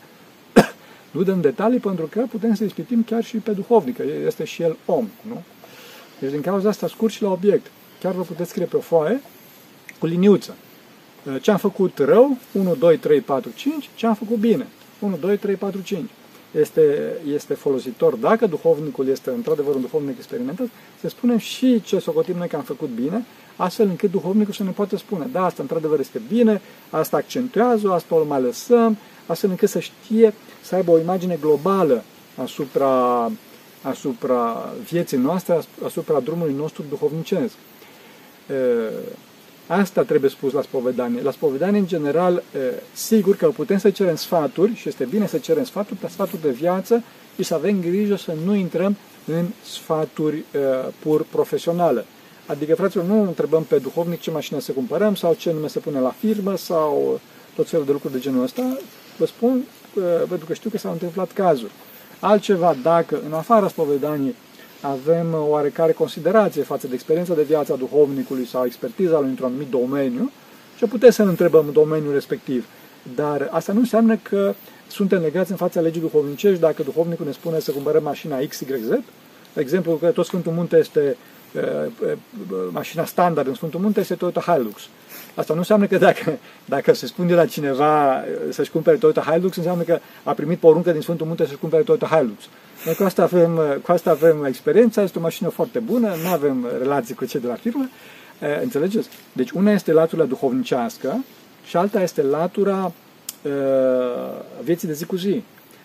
nu 1.10 1.22
dăm 1.22 1.40
detalii 1.40 1.78
pentru 1.78 2.06
că 2.06 2.24
putem 2.30 2.54
să 2.54 2.64
ispitim 2.64 3.02
chiar 3.02 3.24
și 3.24 3.36
pe 3.36 3.50
duhovnic, 3.50 3.96
că 3.96 4.02
este 4.26 4.44
și 4.44 4.62
el 4.62 4.76
om, 4.84 5.08
nu? 5.28 5.42
Deci 6.18 6.30
din 6.30 6.40
cauza 6.40 6.68
asta 6.68 6.88
scurt 6.88 7.12
și 7.12 7.22
la 7.22 7.30
obiect. 7.30 7.66
Chiar 8.00 8.12
vă 8.12 8.22
puteți 8.22 8.50
scrie 8.50 8.64
pe 8.64 8.76
o 8.76 8.80
foaie 8.80 9.20
cu 9.98 10.06
liniuță. 10.06 10.54
Ce 11.40 11.50
am 11.50 11.56
făcut 11.56 11.98
rău, 11.98 12.36
1, 12.52 12.74
2, 12.74 12.96
3, 12.96 13.20
4, 13.20 13.50
5, 13.54 13.90
ce 13.94 14.06
am 14.06 14.14
făcut 14.14 14.36
bine, 14.36 14.66
1, 14.98 15.16
2, 15.16 15.36
3, 15.36 15.54
4, 15.54 15.80
5 15.80 16.10
este, 16.50 17.12
este 17.34 17.54
folositor, 17.54 18.14
dacă 18.14 18.46
duhovnicul 18.46 19.08
este 19.08 19.30
într-adevăr 19.30 19.74
un 19.74 19.80
duhovnic 19.80 20.16
experimentat, 20.16 20.66
să 21.00 21.08
spunem 21.08 21.38
și 21.38 21.82
ce 21.82 21.98
socotim 21.98 22.36
noi 22.36 22.48
că 22.48 22.56
am 22.56 22.62
făcut 22.62 22.88
bine, 22.88 23.24
astfel 23.56 23.86
încât 23.86 24.10
duhovnicul 24.10 24.52
să 24.52 24.62
ne 24.62 24.70
poată 24.70 24.96
spune, 24.96 25.26
da, 25.32 25.44
asta 25.44 25.62
într-adevăr 25.62 25.98
este 25.98 26.20
bine, 26.28 26.60
asta 26.90 27.16
accentuează, 27.16 27.92
asta 27.92 28.14
o 28.14 28.24
mai 28.24 28.42
lăsăm, 28.42 28.96
astfel 29.26 29.50
încât 29.50 29.68
să 29.68 29.78
știe, 29.78 30.34
să 30.62 30.74
aibă 30.74 30.90
o 30.90 30.98
imagine 30.98 31.38
globală 31.40 32.02
asupra, 32.36 33.30
asupra 33.82 34.72
vieții 34.90 35.16
noastre, 35.16 35.60
asupra 35.84 36.20
drumului 36.20 36.54
nostru 36.54 36.84
duhovnicesc. 36.88 37.54
Asta 39.68 40.02
trebuie 40.02 40.30
spus 40.30 40.52
la 40.52 40.62
spovedanie. 40.62 41.22
La 41.22 41.30
spovedanie, 41.30 41.78
în 41.78 41.86
general, 41.86 42.42
sigur 42.92 43.36
că 43.36 43.48
putem 43.48 43.78
să 43.78 43.90
cerem 43.90 44.16
sfaturi 44.16 44.74
și 44.74 44.88
este 44.88 45.04
bine 45.04 45.26
să 45.26 45.38
cerem 45.38 45.64
sfaturi, 45.64 46.00
dar 46.00 46.10
sfaturi 46.10 46.42
de 46.42 46.50
viață 46.50 47.02
și 47.36 47.42
să 47.42 47.54
avem 47.54 47.80
grijă 47.80 48.16
să 48.16 48.32
nu 48.44 48.54
intrăm 48.54 48.96
în 49.26 49.46
sfaturi 49.64 50.44
pur 50.98 51.24
profesionale. 51.30 52.04
Adică, 52.46 52.74
fraților, 52.74 53.04
nu 53.04 53.22
întrebăm 53.22 53.62
pe 53.62 53.78
duhovnic 53.78 54.20
ce 54.20 54.30
mașină 54.30 54.60
să 54.60 54.72
cumpărăm 54.72 55.14
sau 55.14 55.34
ce 55.34 55.52
nume 55.52 55.68
să 55.68 55.78
punem 55.78 56.02
la 56.02 56.14
firmă 56.18 56.56
sau 56.56 57.20
tot 57.54 57.68
felul 57.68 57.86
de 57.86 57.92
lucruri 57.92 58.14
de 58.14 58.20
genul 58.20 58.42
ăsta. 58.42 58.76
Vă 59.16 59.26
spun, 59.26 59.62
pentru 60.28 60.46
că 60.46 60.54
știu 60.54 60.70
că 60.70 60.78
s-au 60.78 60.92
întâmplat 60.92 61.32
cazuri. 61.32 61.72
Altceva, 62.20 62.76
dacă 62.82 63.20
în 63.26 63.32
afara 63.32 63.68
spovedaniei 63.68 64.34
avem 64.80 65.26
oarecare 65.34 65.92
considerație 65.92 66.62
față 66.62 66.86
de 66.86 66.94
experiența 66.94 67.34
de 67.34 67.42
viață 67.42 67.72
a 67.72 67.76
duhovnicului 67.76 68.46
sau 68.46 68.64
expertiza 68.64 69.20
lui 69.20 69.28
într-un 69.28 69.46
anumit 69.46 69.70
domeniu, 69.70 70.30
ce 70.76 70.86
putem 70.86 71.10
să 71.10 71.22
ne 71.22 71.28
întrebăm 71.28 71.66
în 71.66 71.72
domeniul 71.72 72.12
respectiv. 72.12 72.66
Dar 73.14 73.48
asta 73.50 73.72
nu 73.72 73.78
înseamnă 73.78 74.16
că 74.16 74.54
suntem 74.88 75.20
legați 75.20 75.50
în 75.50 75.56
fața 75.56 75.80
legii 75.80 76.00
duhovnicești 76.00 76.60
dacă 76.60 76.82
duhovnicul 76.82 77.26
ne 77.26 77.32
spune 77.32 77.58
să 77.58 77.70
cumpărăm 77.70 78.02
mașina 78.02 78.38
XYZ. 78.48 78.88
De 79.54 79.60
exemplu, 79.60 79.92
că 79.92 80.10
tot 80.10 80.26
Sfântul 80.26 80.52
Munte 80.52 80.76
este 80.76 81.16
mașina 82.70 83.04
standard 83.04 83.48
în 83.48 83.54
Sfântul 83.54 83.80
Munte 83.80 84.00
este 84.00 84.14
Toyota 84.14 84.40
Hilux. 84.40 84.88
Asta 85.38 85.52
nu 85.52 85.58
înseamnă 85.58 85.86
că 85.86 85.98
dacă, 85.98 86.38
dacă 86.64 86.94
se 86.94 87.06
spune 87.06 87.34
la 87.34 87.46
cineva 87.46 88.24
să-și 88.50 88.70
cumpere 88.70 88.96
Toyota 88.96 89.20
Hilux, 89.20 89.56
înseamnă 89.56 89.82
că 89.82 89.98
a 90.22 90.32
primit 90.32 90.58
poruncă 90.58 90.92
din 90.92 91.00
Sfântul 91.00 91.26
Munte 91.26 91.44
să-și 91.44 91.58
cumpere 91.58 91.82
Toyota 91.82 92.06
Hilux. 92.06 92.42
Noi 92.84 92.94
cu 92.94 93.02
asta 93.02 93.22
avem, 93.22 93.60
cu 93.82 93.92
asta 93.92 94.10
avem 94.10 94.44
experiența, 94.44 95.02
este 95.02 95.18
o 95.18 95.20
mașină 95.20 95.48
foarte 95.48 95.78
bună, 95.78 96.14
nu 96.24 96.28
avem 96.28 96.66
relații 96.78 97.14
cu 97.14 97.24
cei 97.24 97.40
de 97.40 97.46
la 97.46 97.54
firmă. 97.54 97.88
Înțelegeți? 98.62 99.08
Deci 99.32 99.50
una 99.50 99.72
este 99.72 99.92
latura 99.92 100.24
duhovnicească 100.24 101.24
și 101.64 101.76
alta 101.76 102.02
este 102.02 102.22
latura 102.22 102.92
uh, 103.42 103.52
vieții 104.62 104.88
de 104.88 104.94
zi 104.94 105.04
cu 105.04 105.16
zi. 105.16 105.42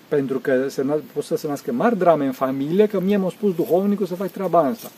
Pentru 0.07 0.39
că 0.39 0.65
se, 0.69 0.85
pot 1.13 1.23
să 1.23 1.35
se 1.35 1.47
nască 1.47 1.71
mari 1.71 1.97
drame 1.97 2.25
în 2.25 2.31
familie, 2.31 2.87
că 2.87 2.99
mie 2.99 3.17
m-a 3.17 3.29
spus 3.29 3.55
duhovnicul 3.55 4.05
să 4.05 4.15
fac 4.15 4.31
treaba 4.31 4.59
asta. 4.59 4.91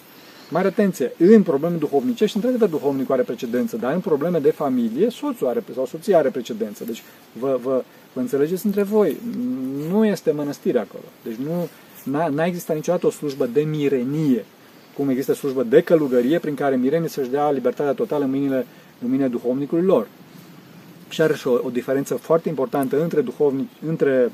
Mare 0.49 0.67
atenție, 0.67 1.11
în 1.17 1.43
probleme 1.43 1.75
duhovnicești, 1.75 2.35
într-adevăr 2.35 2.69
duhovnicul 2.69 3.13
are 3.13 3.23
precedență, 3.23 3.77
dar 3.77 3.93
în 3.93 3.99
probleme 3.99 4.39
de 4.39 4.51
familie, 4.51 5.09
soțul 5.09 5.47
are, 5.47 5.63
sau 5.73 5.85
soția 5.85 6.17
are 6.17 6.29
precedență. 6.29 6.83
Deci 6.83 7.03
vă, 7.39 7.59
vă, 7.63 7.83
vă 8.13 8.19
înțelegeți 8.19 8.65
între 8.65 8.83
voi, 8.83 9.17
nu 9.89 10.05
este 10.05 10.31
mănăstire 10.31 10.79
acolo. 10.79 11.03
Deci 11.23 11.35
nu, 11.35 11.69
n-a 12.29 12.45
existat 12.45 12.75
niciodată 12.75 13.07
o 13.07 13.09
slujbă 13.09 13.45
de 13.45 13.61
mirenie, 13.61 14.45
cum 14.97 15.09
există 15.09 15.33
slujbă 15.33 15.63
de 15.63 15.81
călugărie, 15.81 16.39
prin 16.39 16.55
care 16.55 16.75
mirenii 16.75 17.09
să-și 17.09 17.29
dea 17.29 17.51
libertatea 17.51 17.93
totală 17.93 18.23
în 18.23 18.29
mâinile, 18.29 18.65
în 19.01 19.07
mâinile 19.07 19.27
duhovnicului 19.27 19.85
lor. 19.85 20.07
Și 21.09 21.21
are 21.21 21.33
și 21.33 21.47
o, 21.47 21.59
o 21.63 21.69
diferență 21.69 22.15
foarte 22.15 22.49
importantă 22.49 23.01
între 23.01 23.21
duhovnici, 23.21 23.69
între 23.87 24.31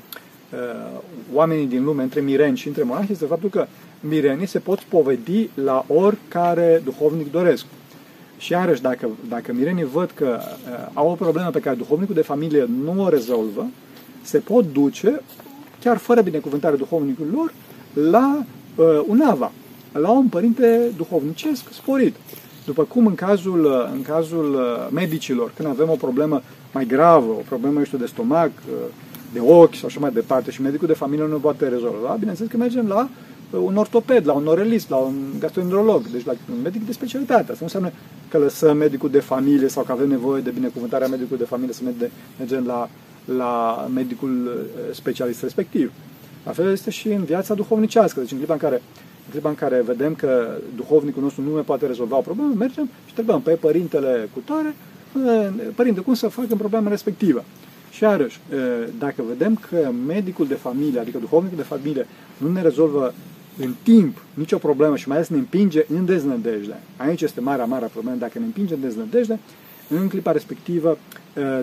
uh, 0.52 1.00
oamenii 1.32 1.66
din 1.66 1.84
lume, 1.84 2.02
între 2.02 2.20
mireni 2.20 2.56
și 2.56 2.66
între 2.66 2.82
monahi, 2.82 3.12
este 3.12 3.26
faptul 3.26 3.50
că 3.50 3.66
mirenii 4.08 4.46
se 4.46 4.58
pot 4.58 4.78
povedi 4.80 5.50
la 5.54 5.84
oricare 5.88 6.82
duhovnic 6.84 7.30
doresc. 7.30 7.64
Și 8.38 8.52
iarăși, 8.52 8.82
dacă, 8.82 9.08
dacă 9.28 9.52
mirenii 9.52 9.84
văd 9.84 10.10
că 10.14 10.38
uh, 10.40 10.90
au 10.94 11.10
o 11.10 11.14
problemă 11.14 11.50
pe 11.50 11.60
care 11.60 11.76
duhovnicul 11.76 12.14
de 12.14 12.22
familie 12.22 12.68
nu 12.84 13.02
o 13.02 13.08
rezolvă, 13.08 13.66
se 14.22 14.38
pot 14.38 14.72
duce, 14.72 15.22
chiar 15.80 15.96
fără 15.96 16.20
binecuvântare 16.20 16.76
duhovnicului 16.76 17.30
lor, 17.34 17.52
la 18.10 18.44
uh, 18.76 19.04
un 19.06 19.20
ava, 19.20 19.52
la 19.92 20.10
un 20.10 20.26
părinte 20.26 20.92
duhovnicesc 20.96 21.72
sporit. 21.72 22.16
După 22.64 22.82
cum 22.82 23.06
în 23.06 23.14
cazul, 23.14 23.64
uh, 23.64 23.90
în 23.94 24.02
cazul 24.02 24.54
uh, 24.54 24.88
medicilor, 24.90 25.52
când 25.56 25.68
avem 25.68 25.90
o 25.90 25.94
problemă 25.94 26.42
mai 26.72 26.86
gravă, 26.86 27.30
o 27.30 27.42
problemă, 27.48 27.78
eu 27.78 27.84
știu, 27.84 27.98
de 27.98 28.06
stomac, 28.06 28.50
uh, 28.68 28.74
de 29.32 29.40
ochi 29.40 29.74
sau 29.74 29.86
așa 29.86 30.00
mai 30.00 30.10
departe 30.12 30.50
și 30.50 30.62
medicul 30.62 30.86
de 30.86 30.92
familie 30.92 31.26
nu 31.26 31.38
poate 31.38 31.68
rezolva, 31.68 32.16
bineînțeles 32.18 32.50
că 32.50 32.56
mergem 32.56 32.86
la 32.88 33.08
un 33.60 33.76
ortoped, 33.76 34.26
la 34.26 34.32
un 34.32 34.46
orelist, 34.46 34.88
la 34.90 34.96
un 34.96 35.14
gastroenterolog, 35.38 36.06
deci 36.06 36.24
la 36.24 36.32
un 36.52 36.60
medic 36.62 36.86
de 36.86 36.92
specialitate. 36.92 37.40
Asta 37.40 37.56
nu 37.58 37.62
înseamnă 37.62 37.92
că 38.28 38.38
lăsăm 38.38 38.76
medicul 38.76 39.10
de 39.10 39.20
familie 39.20 39.68
sau 39.68 39.82
că 39.82 39.92
avem 39.92 40.08
nevoie 40.08 40.42
de 40.42 40.50
binecuvântarea 40.50 41.08
medicului 41.08 41.38
de 41.38 41.44
familie 41.44 41.74
să 41.74 41.82
mergem 42.38 42.66
la, 42.66 42.88
la 43.36 43.86
medicul 43.94 44.66
specialist 44.92 45.42
respectiv. 45.42 45.92
La 46.44 46.52
fel 46.52 46.72
este 46.72 46.90
și 46.90 47.08
în 47.08 47.24
viața 47.24 47.54
duhovnicească. 47.54 48.20
Deci 48.20 48.30
în 48.30 48.36
clipa 48.36 48.52
în 48.52 48.58
care, 48.58 48.82
în 49.24 49.30
clipa 49.30 49.48
în 49.48 49.54
care 49.54 49.82
vedem 49.86 50.14
că 50.14 50.58
duhovnicul 50.76 51.22
nostru 51.22 51.42
nu 51.42 51.50
mai 51.50 51.62
poate 51.62 51.86
rezolva 51.86 52.16
o 52.16 52.20
problemă, 52.20 52.54
mergem 52.58 52.84
și 52.84 53.14
întrebăm 53.16 53.40
pe 53.40 53.50
părintele 53.50 54.28
cu 54.34 54.42
tare, 54.44 54.74
părinte, 55.74 56.00
cum 56.00 56.14
să 56.14 56.28
fac 56.28 56.50
în 56.50 56.56
problema 56.56 56.88
respectivă? 56.88 57.44
Și 57.90 58.02
iarăși, 58.02 58.40
dacă 58.98 59.22
vedem 59.28 59.58
că 59.70 59.90
medicul 60.06 60.46
de 60.46 60.54
familie, 60.54 61.00
adică 61.00 61.18
duhovnicul 61.18 61.56
de 61.56 61.62
familie, 61.62 62.06
nu 62.36 62.52
ne 62.52 62.62
rezolvă 62.62 63.14
în 63.58 63.74
timp 63.82 64.16
nicio 64.34 64.58
problemă 64.58 64.96
și 64.96 65.08
mai 65.08 65.16
ales 65.16 65.28
ne 65.28 65.38
împinge 65.38 65.84
în 65.88 66.04
deznădejde, 66.04 66.76
aici 66.96 67.20
este 67.20 67.40
marea, 67.40 67.64
marea 67.64 67.88
problemă, 67.88 68.16
dacă 68.16 68.38
ne 68.38 68.44
împinge 68.44 68.74
în 68.74 68.80
deznădejde, 68.80 69.38
în 69.88 70.08
clipa 70.08 70.32
respectivă 70.32 70.98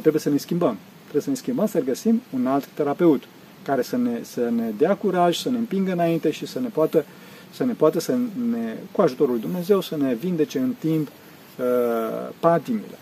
trebuie 0.01 0.21
să 0.21 0.29
ne 0.29 0.37
schimbăm. 0.37 0.77
Trebuie 1.01 1.21
să 1.21 1.29
ne 1.29 1.35
schimbăm, 1.35 1.67
să 1.67 1.79
găsim 1.79 2.21
un 2.33 2.47
alt 2.47 2.65
terapeut 2.65 3.23
care 3.63 3.81
să 3.81 3.97
ne, 3.97 4.19
să 4.21 4.49
ne 4.49 4.71
dea 4.77 4.95
curaj, 4.95 5.37
să 5.37 5.49
ne 5.49 5.57
împingă 5.57 5.91
înainte 5.91 6.31
și 6.31 6.45
să 6.45 6.59
ne 6.59 6.67
poată, 6.67 7.05
să 7.51 7.63
ne 7.63 7.73
poată 7.73 7.99
să 7.99 8.11
ne, 8.51 8.75
cu 8.91 9.01
ajutorul 9.01 9.33
lui 9.33 9.41
Dumnezeu, 9.41 9.81
să 9.81 9.97
ne 9.97 10.13
vindece 10.13 10.59
în 10.59 10.73
timp 10.79 11.07
uh, 11.07 12.29
patimile. 12.39 12.97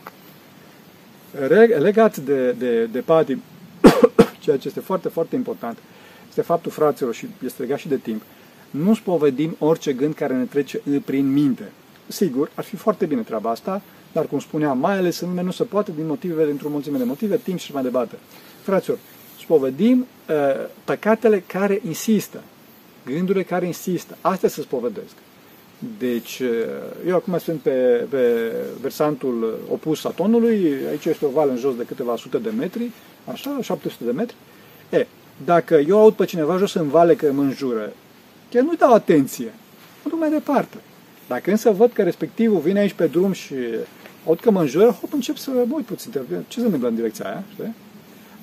Legat 1.79 2.17
de, 2.17 2.51
de, 2.51 2.85
de 2.85 2.99
patim, 2.99 3.41
ceea 4.39 4.57
ce 4.57 4.67
este 4.67 4.79
foarte, 4.79 5.07
foarte 5.09 5.35
important, 5.35 5.77
este 6.27 6.41
faptul, 6.41 6.71
fraților, 6.71 7.13
și 7.13 7.27
este 7.45 7.61
legat 7.61 7.77
și 7.77 7.87
de 7.87 7.97
timp, 7.97 8.21
nu 8.77 8.93
spovedim 8.93 9.55
orice 9.59 9.93
gând 9.93 10.13
care 10.13 10.33
ne 10.33 10.43
trece 10.43 10.81
prin 11.05 11.33
minte. 11.33 11.71
Sigur, 12.07 12.51
ar 12.55 12.63
fi 12.63 12.75
foarte 12.75 13.05
bine 13.05 13.21
treaba 13.21 13.49
asta, 13.49 13.81
dar 14.11 14.25
cum 14.25 14.39
spuneam, 14.39 14.77
mai 14.77 14.97
ales 14.97 15.19
în 15.19 15.27
lume 15.27 15.41
nu 15.41 15.51
se 15.51 15.63
poate 15.63 15.91
din 15.95 16.05
motive, 16.05 16.45
dintr-o 16.45 16.69
mulțime 16.69 16.97
de 16.97 17.03
motive, 17.03 17.37
timp 17.37 17.59
și 17.59 17.73
mai 17.73 17.83
departe. 17.83 18.15
Fraților, 18.61 18.97
spovedim 19.39 19.99
uh, 20.29 20.35
păcatele 20.83 21.43
care 21.47 21.81
insistă, 21.87 22.43
gândurile 23.05 23.43
care 23.43 23.65
insistă. 23.65 24.17
Astea 24.21 24.49
se 24.49 24.61
spovedesc. 24.61 25.13
Deci, 25.97 26.39
uh, 26.39 26.47
eu 27.07 27.15
acum 27.15 27.37
sunt 27.37 27.59
pe, 27.59 28.05
pe 28.09 28.51
versantul 28.81 29.59
opus 29.71 29.99
Satonului, 29.99 30.75
aici 30.89 31.05
este 31.05 31.25
o 31.25 31.29
vale 31.29 31.51
în 31.51 31.57
jos 31.57 31.75
de 31.75 31.83
câteva 31.83 32.15
sute 32.15 32.37
de 32.37 32.49
metri, 32.49 32.91
așa, 33.25 33.57
700 33.61 34.03
de 34.03 34.11
metri. 34.11 34.35
E, 34.89 35.07
dacă 35.45 35.75
eu 35.75 35.99
aud 35.99 36.13
pe 36.13 36.25
cineva 36.25 36.57
jos 36.57 36.73
în 36.73 36.87
vale 36.87 37.15
că 37.15 37.31
mă 37.31 37.41
înjură, 37.41 37.93
chiar 38.49 38.63
nu 38.63 38.73
dau 38.73 38.93
atenție, 38.93 39.53
mă 40.03 40.09
duc 40.09 40.19
mai 40.19 40.29
departe. 40.29 40.77
Dacă 41.27 41.51
însă 41.51 41.71
văd 41.71 41.91
că 41.91 42.03
respectivul 42.03 42.59
vine 42.59 42.79
aici 42.79 42.93
pe 42.93 43.05
drum 43.05 43.31
și 43.31 43.55
aud 44.25 44.39
că 44.39 44.51
mă 44.51 44.61
înjură, 44.61 44.85
hop, 44.85 45.13
încep 45.13 45.37
să 45.37 45.49
mă 45.49 45.75
uit 45.75 45.85
puțin, 45.85 46.11
ce 46.47 46.59
se 46.59 46.65
întâmplă 46.65 46.89
în 46.89 46.95
direcția 46.95 47.25
aia, 47.25 47.43
știi? 47.53 47.75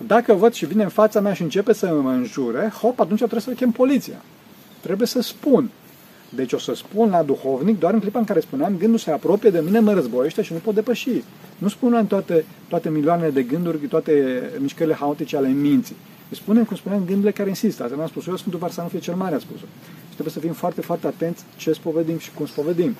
Dacă 0.06 0.34
văd 0.34 0.52
și 0.52 0.66
vine 0.66 0.82
în 0.82 0.88
fața 0.88 1.20
mea 1.20 1.32
și 1.32 1.42
începe 1.42 1.72
să 1.72 1.86
mă 2.02 2.10
înjure, 2.10 2.72
hop, 2.80 3.00
atunci 3.00 3.18
trebuie 3.18 3.40
să 3.40 3.50
chem 3.50 3.70
poliția. 3.70 4.22
Trebuie 4.80 5.06
să 5.06 5.20
spun. 5.20 5.70
Deci 6.28 6.52
o 6.52 6.58
să 6.58 6.74
spun 6.74 7.10
la 7.10 7.22
duhovnic 7.22 7.78
doar 7.78 7.92
în 7.92 8.00
clipa 8.00 8.18
în 8.18 8.24
care 8.24 8.40
spuneam 8.40 8.76
gândul 8.76 8.98
se 8.98 9.10
apropie 9.10 9.50
de 9.50 9.60
mine, 9.64 9.78
mă 9.78 9.92
războiește 9.92 10.42
și 10.42 10.52
nu 10.52 10.58
pot 10.58 10.74
depăși. 10.74 11.22
Nu 11.58 11.68
spunem 11.68 12.06
toate, 12.06 12.44
toate 12.68 12.88
milioanele 12.88 13.30
de 13.30 13.42
gânduri, 13.42 13.78
toate 13.78 14.42
mișcările 14.58 14.94
haotice 14.94 15.36
ale 15.36 15.48
minții. 15.48 15.96
Îi 16.34 16.40
spunem, 16.40 16.64
cum 16.64 16.76
spuneam, 16.76 17.04
gândurile 17.04 17.32
care 17.32 17.48
insistă. 17.48 17.82
Asta 17.82 17.96
mi-a 17.96 18.06
spus 18.06 18.26
eu, 18.26 18.36
Sfântul 18.36 18.60
Varsa 18.60 18.82
fie 18.82 18.98
cel 18.98 19.14
Mare 19.14 19.34
a 19.34 19.38
spus-o. 19.38 19.64
Și 20.08 20.12
trebuie 20.12 20.34
să 20.34 20.40
fim 20.40 20.52
foarte, 20.52 20.80
foarte 20.80 21.06
atenți 21.06 21.44
ce 21.56 21.72
spovedim 21.72 22.18
și 22.18 22.30
cum 22.30 22.46
spovedim. 22.46 22.96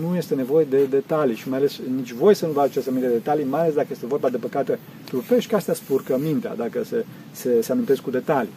Nu 0.00 0.16
este 0.16 0.34
nevoie 0.34 0.66
de 0.70 0.84
detalii 0.84 1.36
și 1.36 1.48
mai 1.48 1.58
ales 1.58 1.80
nici 1.96 2.12
voi 2.12 2.34
să 2.34 2.46
nu 2.46 2.52
vă 2.52 2.60
aduceți 2.60 2.88
aminte 2.88 3.06
de 3.06 3.12
detalii, 3.12 3.44
mai 3.44 3.60
ales 3.60 3.74
dacă 3.74 3.86
este 3.90 4.06
vorba 4.06 4.28
de 4.28 4.36
păcate 4.36 4.78
trupești, 5.04 5.50
că 5.50 5.56
astea 5.56 5.74
spurcă 5.74 6.18
mintea, 6.18 6.54
dacă 6.54 6.84
se, 6.84 7.04
se, 7.30 7.62
se 7.62 7.72
amintesc 7.72 8.00
cu 8.00 8.10
detalii. 8.10 8.52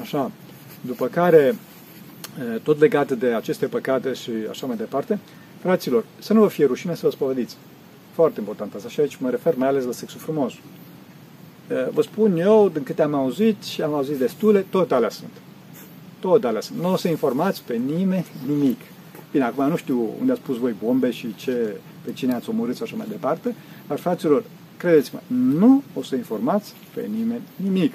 Așa. 0.00 0.30
După 0.80 1.06
care, 1.06 1.54
tot 2.62 2.80
legat 2.80 3.12
de 3.12 3.26
aceste 3.26 3.66
păcate 3.66 4.12
și 4.12 4.30
așa 4.50 4.66
mai 4.66 4.76
departe, 4.76 5.18
fraților, 5.60 6.04
să 6.18 6.32
nu 6.32 6.40
vă 6.40 6.48
fie 6.48 6.66
rușine 6.66 6.94
să 6.94 7.00
vă 7.04 7.10
spovediți. 7.10 7.56
Foarte 8.12 8.40
important 8.40 8.74
asta. 8.74 8.88
Și 8.88 9.00
aici 9.00 9.16
mă 9.16 9.30
refer 9.30 9.54
mai 9.56 9.68
ales 9.68 9.84
la 9.84 9.92
sexul 9.92 10.20
frumos. 10.20 10.52
Vă 11.92 12.02
spun 12.02 12.36
eu, 12.36 12.70
din 12.72 12.82
câte 12.82 13.02
am 13.02 13.14
auzit 13.14 13.62
și 13.62 13.82
am 13.82 13.94
auzit 13.94 14.16
destule, 14.16 14.66
tot 14.70 14.92
alea 14.92 15.08
sunt. 15.08 15.30
Tot 16.20 16.44
alea 16.44 16.60
sunt. 16.60 16.78
Nu 16.78 16.92
o 16.92 16.96
să 16.96 17.08
informați 17.08 17.62
pe 17.66 17.74
nimeni 17.74 18.26
nimic. 18.46 18.80
Bine, 19.32 19.44
acum 19.44 19.68
nu 19.68 19.76
știu 19.76 20.08
unde 20.20 20.32
ați 20.32 20.40
pus 20.40 20.56
voi 20.56 20.74
bombe 20.84 21.10
și 21.10 21.34
ce, 21.34 21.76
pe 22.04 22.12
cine 22.12 22.34
ați 22.34 22.48
omorât 22.48 22.76
și 22.76 22.82
așa 22.82 22.96
mai 22.96 23.06
departe, 23.08 23.54
dar 23.88 23.98
fraților, 23.98 24.44
credeți-mă, 24.76 25.20
nu 25.26 25.82
o 25.94 26.02
să 26.02 26.16
informați 26.16 26.74
pe 26.94 27.08
nimeni 27.16 27.42
nimic. 27.56 27.92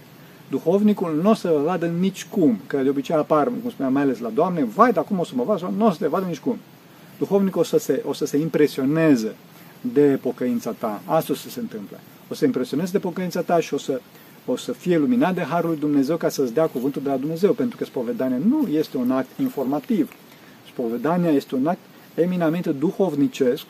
Duhovnicul 0.50 1.20
nu 1.22 1.30
o 1.30 1.34
să 1.34 1.48
vă 1.48 1.62
vadă 1.64 1.86
nici 1.86 2.26
cum, 2.26 2.60
că 2.68 2.78
de 2.78 2.90
obicei 2.90 3.16
apar, 3.16 3.46
cum 3.46 3.70
spuneam, 3.70 3.94
mai 3.94 4.02
ales 4.02 4.20
la 4.20 4.30
Doamne, 4.30 4.64
vai, 4.64 4.92
dar 4.92 5.04
cum 5.04 5.20
o 5.20 5.24
să 5.24 5.32
mă 5.36 5.44
vadă? 5.44 5.74
Nu 5.78 5.86
o 5.86 5.92
să 5.92 5.98
te 5.98 6.08
vadă 6.08 6.26
nici 6.26 6.40
cum. 6.40 6.58
Duhovnicul 7.18 7.62
o 7.62 7.64
să 7.64 7.78
se, 7.78 8.04
o 8.06 8.14
să 8.14 8.26
se 8.26 8.38
impresioneze 8.38 9.36
de 9.82 10.20
pocăința 10.22 10.72
ta. 10.72 11.02
Asta 11.06 11.34
o 11.34 11.36
să 11.36 11.50
se 11.50 11.60
întâmple. 11.60 12.00
O 12.30 12.34
să 12.34 12.46
impresioneze 12.46 12.92
de 12.92 13.00
pocăința 13.00 13.42
ta 13.42 13.60
și 13.60 13.74
o 13.74 13.78
să, 13.78 14.02
o 14.46 14.56
să 14.56 14.72
fie 14.72 14.98
luminat 14.98 15.34
de 15.34 15.42
Harul 15.42 15.70
lui 15.70 15.80
Dumnezeu 15.80 16.18
ca 16.18 16.30
să-ți 16.30 16.54
dea 16.54 16.66
cuvântul 16.66 17.02
de 17.02 17.10
la 17.10 17.18
Dumnezeu, 17.18 17.54
pentru 17.54 17.78
că 17.78 17.86
spovedania 17.86 18.38
nu 18.48 18.68
este 18.72 18.98
un 18.98 19.12
act 19.12 19.40
informativ. 19.40 20.12
Spovedania 20.68 21.32
este 21.32 21.56
un 21.56 21.68
act 21.68 21.80
eminamente 22.16 22.72
duhovnicesc, 22.72 23.66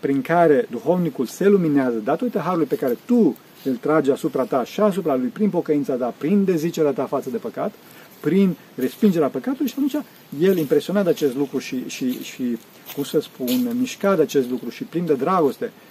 prin 0.00 0.22
care 0.22 0.66
duhovnicul 0.70 1.26
se 1.26 1.48
luminează 1.48 1.96
datorită 1.96 2.38
Harului 2.38 2.66
pe 2.66 2.76
care 2.76 2.96
tu 3.04 3.36
îl 3.64 3.76
tragi 3.76 4.10
asupra 4.10 4.44
ta 4.44 4.64
și 4.64 4.80
asupra 4.80 5.14
lui 5.14 5.28
prin 5.28 5.50
pocăința 5.50 5.94
ta, 5.94 6.14
prin 6.18 6.44
dezicerea 6.44 6.90
ta 6.90 7.04
față 7.04 7.30
de 7.30 7.36
păcat, 7.36 7.72
prin 8.20 8.56
respingerea 8.74 9.28
păcatului 9.28 9.68
și 9.68 9.74
atunci 9.76 10.04
el 10.40 10.56
impresionat 10.56 11.04
de 11.04 11.10
acest 11.10 11.36
lucru 11.36 11.58
și, 11.58 11.88
și, 11.88 12.22
și 12.22 12.58
cum 12.94 13.04
să 13.04 13.20
spun, 13.20 13.76
mișcat 13.78 14.16
de 14.16 14.22
acest 14.22 14.50
lucru 14.50 14.68
și 14.68 14.84
plin 14.84 15.06
de 15.06 15.14
dragoste, 15.14 15.64
uh, 15.64 15.85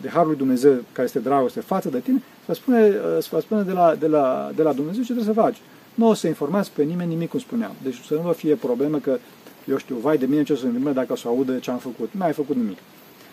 de 0.00 0.08
Harul 0.08 0.28
lui 0.28 0.36
Dumnezeu, 0.36 0.72
care 0.92 1.06
este 1.06 1.18
dragoste 1.18 1.60
față 1.60 1.88
de 1.88 1.98
tine, 1.98 2.22
să 2.46 2.52
spune, 2.54 2.86
uh, 2.86 3.22
să 3.22 3.38
spune 3.40 3.62
de, 3.62 3.72
la, 3.72 3.94
de, 3.94 4.06
la, 4.06 4.50
de 4.54 4.62
la 4.62 4.72
Dumnezeu 4.72 5.02
ce 5.02 5.12
trebuie 5.12 5.34
să 5.34 5.40
faci. 5.40 5.56
Nu 5.94 6.08
o 6.08 6.14
să 6.14 6.26
informați 6.26 6.70
pe 6.70 6.82
nimeni 6.82 7.08
nimic, 7.08 7.30
cum 7.30 7.38
spuneam. 7.38 7.72
Deci 7.82 8.00
să 8.06 8.14
nu 8.14 8.20
vă 8.20 8.32
fie 8.32 8.54
problemă 8.54 8.98
că, 8.98 9.18
eu 9.64 9.76
știu, 9.76 9.96
vai 9.96 10.18
de 10.18 10.26
mine 10.26 10.42
ce 10.42 10.52
o 10.52 10.56
să 10.56 10.64
întâmple 10.64 10.92
dacă 10.92 11.12
o 11.12 11.16
să 11.16 11.28
audă 11.28 11.58
ce 11.58 11.70
am 11.70 11.78
făcut. 11.78 12.10
Nu 12.12 12.24
ai 12.24 12.32
făcut 12.32 12.56
nimic. 12.56 12.78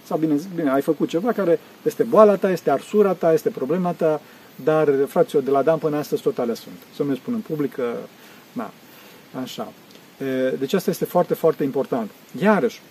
Sau 0.03 0.17
bine, 0.17 0.35
bine, 0.55 0.69
ai 0.69 0.81
făcut 0.81 1.09
ceva 1.09 1.31
care 1.31 1.59
este 1.83 2.03
boala 2.03 2.35
ta, 2.35 2.51
este 2.51 2.71
arsura 2.71 3.13
ta, 3.13 3.33
este 3.33 3.49
problema 3.49 3.91
ta, 3.91 4.21
dar, 4.63 4.89
fraților, 5.07 5.43
de 5.43 5.51
la 5.51 5.61
Dan 5.61 5.77
până 5.77 5.97
astăzi 5.97 6.21
tot 6.21 6.39
alea 6.39 6.55
sunt. 6.55 6.75
Să 6.95 7.03
nu 7.03 7.15
spun 7.15 7.33
în 7.33 7.39
public 7.39 7.73
că, 7.73 7.93
na, 8.51 8.71
așa. 9.41 9.71
Deci 10.59 10.73
asta 10.73 10.89
este 10.89 11.05
foarte, 11.05 11.33
foarte 11.33 11.63
important. 11.63 12.11
Iarăși, 12.41 12.81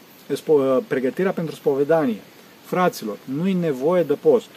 pregătirea 0.86 1.32
pentru 1.32 1.54
spovedanie. 1.54 2.20
Fraților, 2.66 3.16
nu 3.24 3.48
e 3.48 3.52
nevoie 3.52 4.02
de 4.02 4.14
post. 4.14 4.48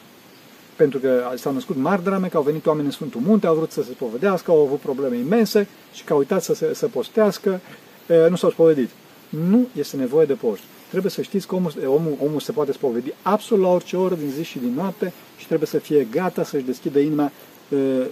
Pentru 0.75 1.00
că 1.00 1.32
s-au 1.36 1.54
născut 1.54 1.75
mari 1.75 2.04
drame, 2.04 2.28
că 2.28 2.38
au 2.38 2.44
venit 2.44 2.66
oameni 2.66 2.86
în 2.86 2.92
Sfântul 2.92 3.22
Munte, 3.22 3.48
au 3.48 3.56
vrut 3.56 3.72
să 3.72 3.84
se 3.84 3.92
spovedească, 3.92 4.51
au 4.51 4.66
avut 4.66 4.80
probleme 4.80 5.18
imense 5.18 5.68
și 5.94 6.03
că 6.03 6.14
au 6.14 6.20
uitat 6.20 6.44
să, 6.44 6.53
se, 6.53 6.74
să 6.74 6.88
postească, 6.88 7.60
nu 8.29 8.36
s-au 8.36 8.50
spovedit. 8.50 8.90
Nu 9.29 9.68
este 9.77 9.96
nevoie 9.96 10.25
de 10.25 10.33
post. 10.33 10.62
Trebuie 10.90 11.12
să 11.12 11.22
știți 11.22 11.48
că 11.48 11.55
omul, 11.55 11.74
omul, 11.86 12.18
omul 12.24 12.40
se 12.40 12.51
poate 12.51 12.72
spovedi 12.72 13.14
absolut 13.22 13.64
la 13.64 13.72
orice 13.72 13.98
oră 13.98 14.16
din 14.16 14.29
zi 14.29 14.44
și 14.44 14.60
din 14.60 14.74
noapte 14.75 15.14
și 15.38 15.46
trebuie 15.46 15.68
să 15.68 15.77
fie 15.77 16.07
gata 16.12 16.44
să-și 16.44 16.66
deschidă 16.66 17.00
inima 17.00 17.31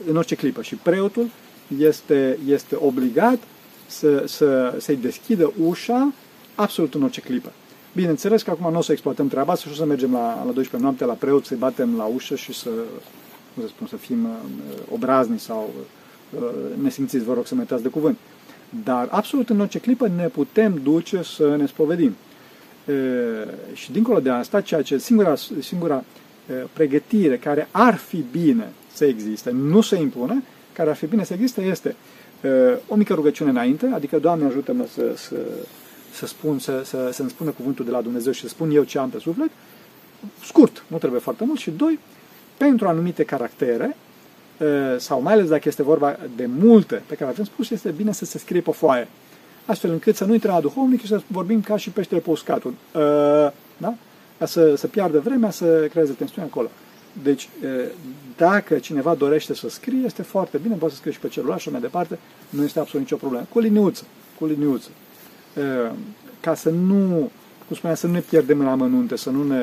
în 0.07 0.15
orice 0.17 0.35
clipă. 0.35 0.61
Și 0.61 0.75
preotul 0.75 1.29
este, 1.77 2.37
este 2.47 2.75
obligat 2.79 3.39
să, 3.87 4.23
să, 4.27 4.75
să-i 4.77 4.95
deschidă 4.95 5.53
ușa 5.63 6.13
absolut 6.55 6.93
în 6.93 7.03
orice 7.03 7.21
clipă. 7.21 7.51
Bineînțeles 7.97 8.41
că 8.41 8.51
acum 8.51 8.71
nu 8.71 8.77
o 8.77 8.81
să 8.81 8.91
exploatăm 8.91 9.27
treaba 9.27 9.51
asta 9.51 9.65
și 9.65 9.71
o 9.71 9.75
să 9.75 9.85
mergem 9.85 10.11
la, 10.11 10.43
la 10.45 10.51
12 10.51 10.77
noapte 10.77 11.05
la 11.05 11.13
preot, 11.13 11.45
să-i 11.45 11.57
batem 11.57 11.97
la 11.97 12.03
ușă 12.03 12.35
și 12.35 12.53
să, 12.53 12.69
cum 13.53 13.63
să 13.63 13.67
spun, 13.67 13.87
să 13.87 13.95
fim 13.95 14.25
uh, 14.25 14.31
obrazni 14.93 15.39
sau 15.39 15.73
uh, 16.35 16.41
nesimțiți, 16.81 17.23
vă 17.23 17.33
rog 17.33 17.47
să 17.47 17.55
mă 17.55 17.79
de 17.81 17.87
cuvânt. 17.87 18.17
Dar 18.83 19.07
absolut 19.11 19.49
în 19.49 19.59
orice 19.59 19.79
clipă 19.79 20.07
ne 20.07 20.27
putem 20.27 20.79
duce 20.83 21.21
să 21.23 21.55
ne 21.55 21.65
spovedim. 21.65 22.15
E, 22.85 22.93
și 23.73 23.91
dincolo 23.91 24.19
de 24.19 24.29
asta, 24.29 24.61
ceea 24.61 24.81
ce 24.81 24.97
singura, 24.97 25.35
singura 25.59 26.03
e, 26.49 26.53
pregătire 26.73 27.37
care 27.37 27.67
ar 27.71 27.95
fi 27.95 28.25
bine 28.31 28.71
să 28.93 29.05
existe, 29.05 29.51
nu 29.51 29.81
se 29.81 29.95
impune, 29.95 30.43
care 30.73 30.89
ar 30.89 30.95
fi 30.95 31.05
bine 31.05 31.23
să 31.23 31.33
existe, 31.33 31.61
este 31.61 31.95
o 32.87 32.95
mică 32.95 33.13
rugăciune 33.13 33.49
înainte, 33.49 33.91
adică 33.93 34.19
Doamne 34.19 34.45
ajută-mă 34.45 34.85
să, 34.93 35.13
să, 35.15 35.35
să 36.17 36.25
spun, 36.25 36.59
să, 36.59 36.81
să, 36.85 37.09
să-mi 37.11 37.29
spună 37.29 37.49
cuvântul 37.49 37.85
de 37.85 37.91
la 37.91 38.01
Dumnezeu 38.01 38.31
și 38.31 38.41
să 38.41 38.47
spun 38.47 38.71
eu 38.71 38.83
ce 38.83 38.99
am 38.99 39.09
pe 39.09 39.19
suflet, 39.19 39.49
scurt, 40.43 40.83
nu 40.87 40.97
trebuie 40.97 41.19
foarte 41.19 41.43
mult, 41.45 41.59
și 41.59 41.71
doi, 41.71 41.99
pentru 42.57 42.87
anumite 42.87 43.23
caractere, 43.23 43.95
sau 44.97 45.21
mai 45.21 45.33
ales 45.33 45.47
dacă 45.49 45.63
este 45.65 45.83
vorba 45.83 46.17
de 46.35 46.45
multe 46.45 47.01
pe 47.05 47.15
care 47.15 47.29
avem 47.29 47.45
spus, 47.45 47.69
este 47.69 47.89
bine 47.89 48.11
să 48.11 48.25
se 48.25 48.37
scrie 48.37 48.61
pe 48.61 48.71
foaie, 48.71 49.07
astfel 49.65 49.91
încât 49.91 50.15
să 50.15 50.25
nu 50.25 50.33
intre 50.33 50.51
la 50.51 50.61
duhovnic 50.61 51.01
și 51.01 51.07
să 51.07 51.21
vorbim 51.27 51.61
ca 51.61 51.77
și 51.77 51.89
peștele 51.89 52.19
pe 52.19 52.29
uscatul. 52.29 52.73
Da? 53.77 53.93
Ca 54.37 54.45
să, 54.45 54.75
să 54.75 54.87
piardă 54.87 55.19
vremea, 55.19 55.51
să 55.51 55.87
creeze 55.89 56.11
tensiune 56.11 56.47
acolo. 56.47 56.69
Deci, 57.23 57.49
dacă 58.37 58.77
cineva 58.77 59.15
dorește 59.15 59.53
să 59.53 59.69
scrie, 59.69 60.05
este 60.05 60.21
foarte 60.21 60.57
bine, 60.57 60.75
poate 60.75 60.93
să 60.93 60.99
scrie 60.99 61.13
și 61.13 61.19
pe 61.19 61.27
celular 61.27 61.59
și 61.59 61.69
mai 61.69 61.81
departe, 61.81 62.19
nu 62.49 62.63
este 62.63 62.79
absolut 62.79 63.05
nicio 63.05 63.17
problemă. 63.17 63.45
Cu 63.49 63.59
liniuță, 63.59 64.03
cu 64.39 64.45
liniuță. 64.45 64.89
Ca 66.39 66.55
să 66.55 66.69
nu, 66.69 67.31
cum 67.67 67.75
spunea, 67.75 67.95
să 67.95 68.07
nu 68.07 68.13
ne 68.13 68.19
pierdem 68.19 68.59
în 68.59 68.67
amănunte, 68.67 69.15
să 69.15 69.29
nu 69.29 69.43
ne, 69.43 69.61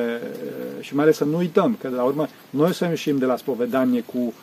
și 0.79 0.95
mai 0.95 1.03
ales 1.03 1.15
să 1.15 1.23
nu 1.23 1.37
uităm, 1.37 1.77
că 1.81 1.87
de 1.87 1.95
la 1.95 2.03
urmă 2.03 2.27
noi 2.49 2.73
să 2.73 2.85
ieșim 2.85 3.17
de 3.17 3.25
la 3.25 3.37
spovedanie 3.37 4.01
cu, 4.01 4.33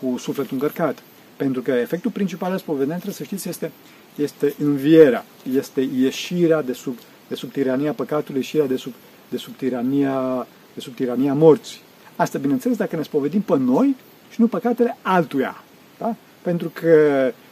cu 0.00 0.18
sufletul 0.18 0.52
încărcat. 0.52 1.02
Pentru 1.36 1.62
că 1.62 1.70
efectul 1.70 2.10
principal 2.10 2.50
al 2.50 2.58
spovedaniei, 2.58 3.00
trebuie 3.00 3.14
să 3.14 3.24
știți, 3.24 3.48
este, 3.48 3.72
este 4.14 4.54
învierea, 4.58 5.24
este 5.54 5.88
ieșirea 5.96 6.62
de 6.62 6.72
sub, 6.72 6.98
de 7.28 7.34
sub 7.34 7.52
tirania 7.52 7.92
păcatului, 7.92 8.40
ieșirea 8.40 8.66
de 8.66 8.76
sub, 8.76 8.92
de 9.28 9.36
sub 9.36 9.56
tirania, 9.56 10.46
de 10.74 10.80
sub 10.80 10.94
tirania 10.94 11.34
morții. 11.34 11.80
Asta, 12.16 12.38
bineînțeles, 12.38 12.76
dacă 12.76 12.96
ne 12.96 13.02
spovedim 13.02 13.40
pe 13.40 13.56
noi 13.56 13.96
și 14.30 14.40
nu 14.40 14.46
păcatele 14.46 14.96
altuia. 15.02 15.62
Da? 15.98 16.14
Pentru 16.42 16.70
că 16.74 16.88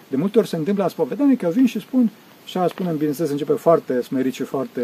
de 0.08 0.16
multe 0.16 0.38
ori 0.38 0.48
se 0.48 0.56
întâmplă 0.56 0.82
la 0.82 0.88
spovedanie 0.88 1.36
că 1.36 1.48
vin 1.48 1.66
și 1.66 1.80
spun, 1.80 2.10
și 2.44 2.58
a 2.58 2.66
spune, 2.66 2.92
bineînțeles, 2.92 3.30
începe 3.30 3.52
foarte 3.52 4.02
smerit 4.02 4.34
și 4.34 4.42
foarte, 4.42 4.80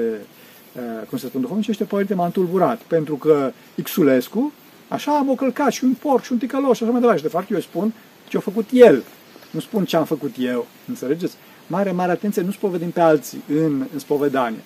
uh, 0.72 1.06
cum 1.08 1.18
se 1.18 1.26
spun, 1.26 1.40
duhovnic, 1.40 1.74
și 1.74 1.84
părinte 1.84 2.14
m-a 2.14 2.24
întulburat, 2.24 2.78
pentru 2.80 3.14
că 3.14 3.52
Xulescu, 3.82 4.52
așa 4.88 5.16
am 5.16 5.28
o 5.28 5.34
călcat 5.34 5.72
și 5.72 5.84
un 5.84 5.94
porc 5.94 6.22
și 6.22 6.32
un 6.32 6.38
ticăloș 6.38 6.76
și 6.76 6.82
așa 6.82 6.92
mai 6.92 7.00
departe. 7.00 7.22
Și 7.22 7.28
de 7.30 7.36
fapt 7.36 7.50
eu 7.50 7.60
spun 7.60 7.92
ce 8.28 8.36
a 8.36 8.40
făcut 8.40 8.68
el. 8.72 9.02
Nu 9.50 9.60
spun 9.60 9.84
ce 9.84 9.96
am 9.96 10.04
făcut 10.04 10.34
eu. 10.38 10.66
Înțelegeți? 10.88 11.34
Mare, 11.66 11.90
mare 11.90 12.10
atenție, 12.10 12.42
nu 12.42 12.50
spovedim 12.50 12.90
pe 12.90 13.00
alții 13.00 13.42
în, 13.48 13.86
în 13.92 13.98
spovedanie. 13.98 14.60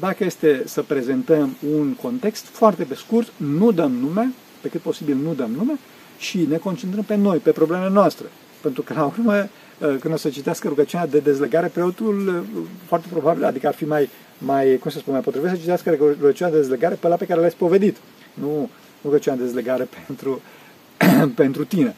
Dacă 0.00 0.24
este 0.24 0.62
să 0.66 0.82
prezentăm 0.82 1.56
un 1.76 1.94
context 1.94 2.44
foarte 2.44 2.84
pe 2.84 2.94
scurt, 2.94 3.32
nu 3.36 3.72
dăm 3.72 3.92
nume, 3.92 4.32
pe 4.60 4.68
cât 4.68 4.80
posibil 4.80 5.16
nu 5.16 5.34
dăm 5.34 5.50
nume 5.50 5.78
și 6.18 6.46
ne 6.48 6.56
concentrăm 6.56 7.02
pe 7.02 7.14
noi, 7.14 7.38
pe 7.38 7.50
problemele 7.50 7.90
noastre. 7.90 8.26
Pentru 8.60 8.82
că, 8.82 8.94
la 8.94 9.04
urmă, 9.04 9.34
uh, 9.34 9.48
când 9.78 10.14
o 10.14 10.16
să 10.16 10.28
citească 10.28 10.68
rugăciunea 10.68 11.06
de 11.06 11.18
dezlegare, 11.18 11.66
preotul, 11.66 12.28
uh, 12.28 12.62
foarte 12.86 13.06
probabil, 13.10 13.44
adică 13.44 13.66
ar 13.66 13.74
fi 13.74 13.84
mai, 13.84 14.08
mai 14.38 14.76
cum 14.76 14.90
să 14.90 14.98
spun, 14.98 15.12
mai 15.12 15.22
potrivit 15.22 15.50
să 15.50 15.56
citească 15.56 15.90
rugăciunea 15.94 16.52
de 16.52 16.58
dezlegare 16.58 16.94
pe 16.94 17.08
la 17.08 17.16
pe 17.16 17.26
care 17.26 17.40
l-ai 17.40 17.50
spovedit. 17.50 17.96
Nu 18.34 18.70
rugăciunea 19.04 19.38
de 19.38 19.44
dezlegare 19.44 19.88
pentru, 20.06 20.40
pentru 21.42 21.64
tine. 21.64 21.96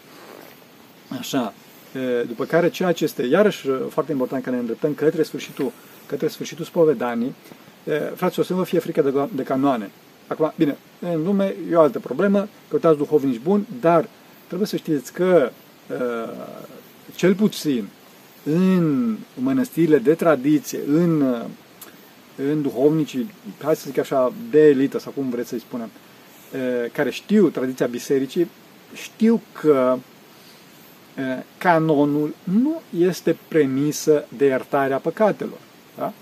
Așa. 1.18 1.54
După 2.26 2.44
care 2.44 2.70
ceea 2.70 2.92
ce 2.92 3.04
este, 3.04 3.22
iarăși, 3.22 3.68
uh, 3.68 3.76
foarte 3.88 4.12
important 4.12 4.42
că 4.42 4.50
ne 4.50 4.56
îndreptăm 4.56 4.94
către 4.94 5.22
sfârșitul, 5.22 5.72
către 6.06 6.28
sfârșitul 6.28 6.64
spovedanii, 6.64 7.34
fraților, 8.14 8.46
să 8.46 8.52
nu 8.52 8.58
vă 8.58 8.64
fie 8.64 8.78
frică 8.78 9.02
de, 9.02 9.28
de 9.34 9.42
canoane. 9.42 9.90
Acum, 10.26 10.52
bine, 10.56 10.76
în 11.00 11.22
lume 11.24 11.54
e 11.70 11.74
o 11.74 11.80
altă 11.80 11.98
problemă, 11.98 12.48
căutați 12.68 12.98
duhovnici 12.98 13.40
buni, 13.40 13.66
dar 13.80 14.08
trebuie 14.46 14.68
să 14.68 14.76
știți 14.76 15.12
că 15.12 15.50
uh, 15.90 15.96
cel 17.18 17.34
puțin 17.34 17.88
în 18.44 19.16
mănăstirile 19.34 19.98
de 19.98 20.14
tradiție, 20.14 20.78
în, 20.86 21.42
în 22.36 22.62
duhovnicii, 22.62 23.30
hai 23.62 23.76
să 23.76 23.82
zic 23.86 23.98
așa, 23.98 24.32
de 24.50 24.68
elită, 24.68 24.98
sau 24.98 25.12
cum 25.12 25.30
vreți 25.30 25.48
să-i 25.48 25.58
spunem, 25.60 25.90
care 26.92 27.10
știu 27.10 27.48
tradiția 27.48 27.86
bisericii, 27.86 28.48
știu 28.94 29.42
că 29.52 29.98
canonul 31.58 32.34
nu 32.44 32.80
este 32.98 33.36
premisă 33.48 34.24
de 34.36 34.44
iertarea 34.44 34.98
păcatelor. 34.98 35.58
Da? 35.96 36.12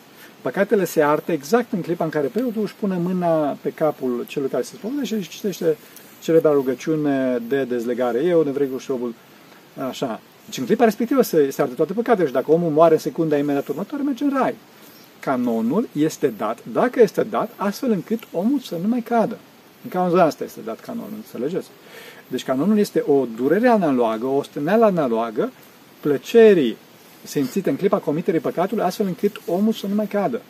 Păcatele 0.41 0.85
se 0.85 1.03
artă 1.03 1.33
exact 1.33 1.73
în 1.73 1.81
clipa 1.81 2.05
în 2.05 2.11
care 2.11 2.27
preotul 2.27 2.63
își 2.63 2.75
pune 2.75 2.97
mâna 2.97 3.57
pe 3.61 3.71
capul 3.71 4.25
celui 4.29 4.49
care 4.49 4.63
se 4.63 4.75
spovedește 4.75 5.21
și 5.21 5.29
citește 5.29 5.77
celebra 6.23 6.53
rugăciune 6.53 7.43
de 7.49 7.65
dezlegare. 7.65 8.25
Eu, 8.25 8.43
nevregul 8.43 8.79
și 8.79 8.91
robul, 8.91 9.15
așa. 9.89 10.21
Deci 10.47 10.59
în 10.59 10.65
clipa 10.65 10.85
respectivă 10.85 11.23
se, 11.23 11.51
se 11.51 11.63
arde 11.63 11.75
toate 11.75 11.93
păcatele 11.93 12.27
și 12.27 12.33
dacă 12.33 12.51
omul 12.51 12.71
moare 12.71 12.95
în 12.95 13.01
secunda 13.01 13.37
imediat 13.37 13.69
următoare, 13.69 14.03
merge 14.03 14.25
în 14.25 14.33
rai. 14.39 14.55
Canonul 15.21 15.89
este 15.93 16.33
dat, 16.37 16.59
dacă 16.73 17.01
este 17.01 17.23
dat, 17.23 17.51
astfel 17.57 17.91
încât 17.91 18.23
omul 18.33 18.59
să 18.59 18.77
nu 18.83 18.89
mai 18.89 19.01
cadă. 19.01 19.39
În 19.85 19.91
cauza 19.91 20.23
asta 20.23 20.45
este 20.45 20.61
dat 20.65 20.81
canonul, 20.81 21.13
înțelegeți? 21.17 21.69
Deci 22.29 22.45
canonul 22.45 22.79
este 22.79 23.05
o 23.07 23.27
durere 23.37 23.69
analogă, 23.69 24.27
o 24.27 24.43
stâneală 24.43 24.85
analogă 24.85 25.51
plăcerii 26.01 26.77
simțite 27.23 27.71
în 27.71 27.77
clipa 27.77 27.99
comiterii 27.99 28.41
păcatului, 28.41 28.85
astfel 28.85 29.07
încât 29.07 29.41
omul 29.47 29.73
să 29.73 29.87
nu 29.87 29.95
mai 29.95 30.07
cadă. 30.07 30.41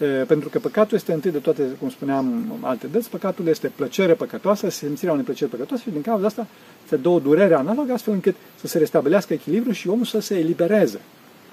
E, 0.00 0.04
pentru 0.04 0.48
că 0.48 0.58
păcatul 0.58 0.96
este 0.96 1.12
întâi 1.12 1.30
de 1.30 1.38
toate, 1.38 1.62
cum 1.80 1.90
spuneam 1.90 2.58
alte 2.60 2.86
dăți, 2.86 3.10
păcatul 3.10 3.46
este 3.46 3.72
plăcere 3.74 4.14
păcătoasă, 4.14 4.70
simțirea 4.70 5.12
unei 5.12 5.24
plăceri 5.24 5.50
păcătoase 5.50 5.82
și 5.82 5.90
din 5.90 6.02
cauza 6.02 6.26
asta 6.26 6.46
se 6.88 6.96
dă 6.96 7.08
o 7.08 7.18
durere 7.18 7.54
analogă, 7.54 7.92
astfel 7.92 8.14
încât 8.14 8.34
să 8.60 8.66
se 8.66 8.78
restabilească 8.78 9.32
echilibru 9.32 9.72
și 9.72 9.88
omul 9.88 10.04
să 10.04 10.20
se 10.20 10.38
elibereze 10.38 11.00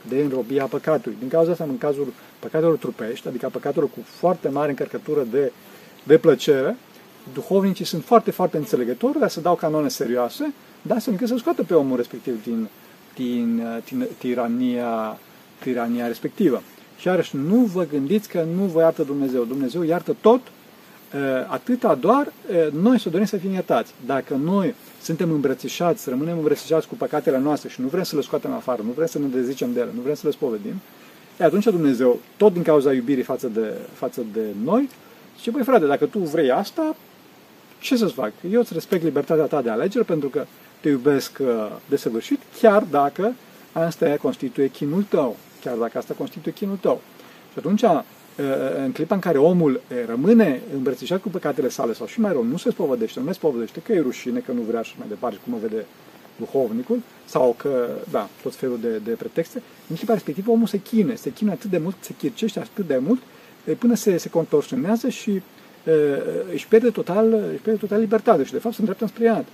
de 0.08 0.21
înrobia 0.21 0.65
păcatului. 0.65 1.17
Din 1.19 1.28
cauza 1.28 1.52
asta, 1.52 1.63
în 1.63 1.78
cazul 1.78 2.13
păcatelor 2.39 2.78
trupești, 2.78 3.28
adică 3.28 3.49
păcatelor 3.52 3.89
cu 3.89 3.99
foarte 4.04 4.49
mare 4.49 4.69
încărcătură 4.69 5.28
de, 5.32 5.52
de 6.04 6.17
plăcere, 6.17 6.78
duhovnicii 7.34 7.86
sunt 7.86 8.04
foarte, 8.04 8.32
foarte 8.32 8.58
înțelegători, 8.58 9.19
dar 9.19 9.30
să 9.30 9.39
dau 9.39 9.56
canone 9.56 9.88
serioase, 9.88 10.54
dar 10.82 10.99
să 10.99 11.10
încât 11.10 11.28
să 11.28 11.38
scoată 11.38 11.63
pe 11.63 11.73
omul 11.73 11.97
respectiv 11.97 12.43
din, 12.43 12.67
din, 13.15 13.63
din 13.89 14.08
tirania, 14.17 15.17
tirania 15.60 16.08
respectivă. 16.08 16.62
Și 17.00 17.08
iarăși, 17.08 17.36
nu 17.36 17.56
vă 17.56 17.86
gândiți 17.92 18.30
că 18.30 18.46
nu 18.56 18.64
vă 18.64 18.80
iartă 18.80 19.04
Dumnezeu. 19.04 19.44
Dumnezeu 19.44 19.84
iartă 19.84 20.16
tot, 20.22 20.42
atâta 21.48 21.96
doar 21.96 22.34
noi 22.72 23.00
să 23.00 23.10
dorim 23.10 23.26
să 23.26 23.38
fim 23.38 23.52
iertați. 23.52 23.94
Dacă 24.06 24.34
noi 24.44 24.76
suntem 25.02 25.32
îmbrățișați, 25.32 26.10
rămânem 26.10 26.38
îmbrățișați 26.38 26.88
cu 26.88 26.96
păcatele 26.96 27.40
noastre 27.40 27.70
și 27.70 27.82
nu 27.82 27.88
vrem 27.88 28.04
să 28.04 28.16
le 28.16 28.22
scoatem 28.22 28.54
afară, 28.54 28.82
nu 28.86 28.92
vrem 28.92 29.08
să 29.08 29.20
ne 29.20 29.28
dezicem 29.28 29.74
de 29.74 29.80
ele, 29.80 29.90
nu 29.96 30.02
vrem 30.02 30.16
să 30.16 30.22
le 30.26 30.32
spovedim, 30.32 30.82
e, 31.40 31.44
atunci 31.44 31.64
Dumnezeu, 31.64 32.20
tot 32.38 32.54
din 32.54 32.64
cauza 32.64 32.94
iubirii 32.94 33.24
față 33.24 33.48
de, 33.48 33.74
față 33.94 34.22
de 34.34 34.42
noi, 34.64 34.90
zice, 35.38 35.52
băi 35.52 35.64
frate, 35.64 35.86
dacă 35.86 36.06
tu 36.06 36.20
vrei 36.20 36.52
asta, 36.52 36.96
ce 37.80 37.98
să-ți 37.98 38.14
fac? 38.14 38.32
Eu 38.52 38.60
îți 38.60 38.74
respect 38.74 39.04
libertatea 39.04 39.46
ta 39.46 39.62
de 39.62 39.70
alegere 39.70 40.04
pentru 40.04 40.30
că 40.30 40.46
te 40.80 40.90
iubesc 40.90 41.38
uh, 41.42 41.48
de 41.90 41.96
săvârșit, 41.96 42.40
chiar 42.60 42.84
dacă 42.84 43.34
asta 43.72 44.18
constituie 44.22 44.68
chinul 44.68 45.06
tău. 45.10 45.38
Chiar 45.63 45.76
dacă 45.76 45.98
asta 45.98 46.13
constituie 46.13 46.54
chinul 46.54 46.78
tău. 46.82 47.02
Și 47.52 47.58
atunci, 47.58 47.82
uh, 47.82 48.02
în 48.84 48.91
clipa 48.91 49.15
în 49.15 49.22
care 49.22 49.38
omul 49.38 49.74
uh, 49.74 49.98
rămâne 50.08 50.62
îmbrățișat 50.76 51.22
cu 51.22 51.30
păcatele 51.30 51.69
sale 51.69 51.93
sau 51.93 52.06
și 52.08 52.19
mai 52.19 52.32
rău, 52.32 52.43
nu 52.43 52.58
se 52.58 52.72
spovădește, 52.72 53.19
nu 53.19 53.26
se 53.26 53.34
spovădește 53.34 53.80
că 53.80 53.91
e 53.93 54.00
rușine, 54.00 54.39
că 54.39 54.52
nu 54.52 54.62
vrea 54.62 54.82
și 54.82 54.95
mai 54.98 55.08
departe, 55.08 55.38
cum 55.43 55.54
o 55.54 55.58
vede 55.58 55.86
duhovnicul, 56.36 57.02
sau 57.26 57.56
că, 57.58 57.89
da, 58.12 58.30
tot 58.41 58.56
felul 58.56 58.80
de, 58.82 58.98
de 58.98 59.12
pretexte, 59.12 59.62
în 59.88 59.95
clipa 59.95 60.13
respectivă 60.13 60.52
omul 60.52 60.67
se 60.67 60.78
chine, 60.78 61.15
se 61.15 61.32
chine 61.32 61.52
atât 61.52 61.69
de 61.69 61.78
mult, 61.78 61.95
se 62.00 62.13
chircește 62.17 62.60
atât 62.60 62.88
de 62.88 62.98
mult, 62.98 63.22
până 63.80 63.95
se, 63.95 64.17
se 64.17 64.30
contorsionează 64.30 65.10
și 65.10 65.41
își 66.54 66.67
pierde 66.67 66.89
total, 66.89 67.34
își 67.34 67.62
pierde 67.62 67.80
total 67.80 68.00
libertatea 68.00 68.45
și 68.45 68.52
de 68.52 68.58
fapt 68.58 68.76
se 68.76 68.82
îndreaptă 68.82 69.08
spre 69.08 69.24
iad. 69.24 69.45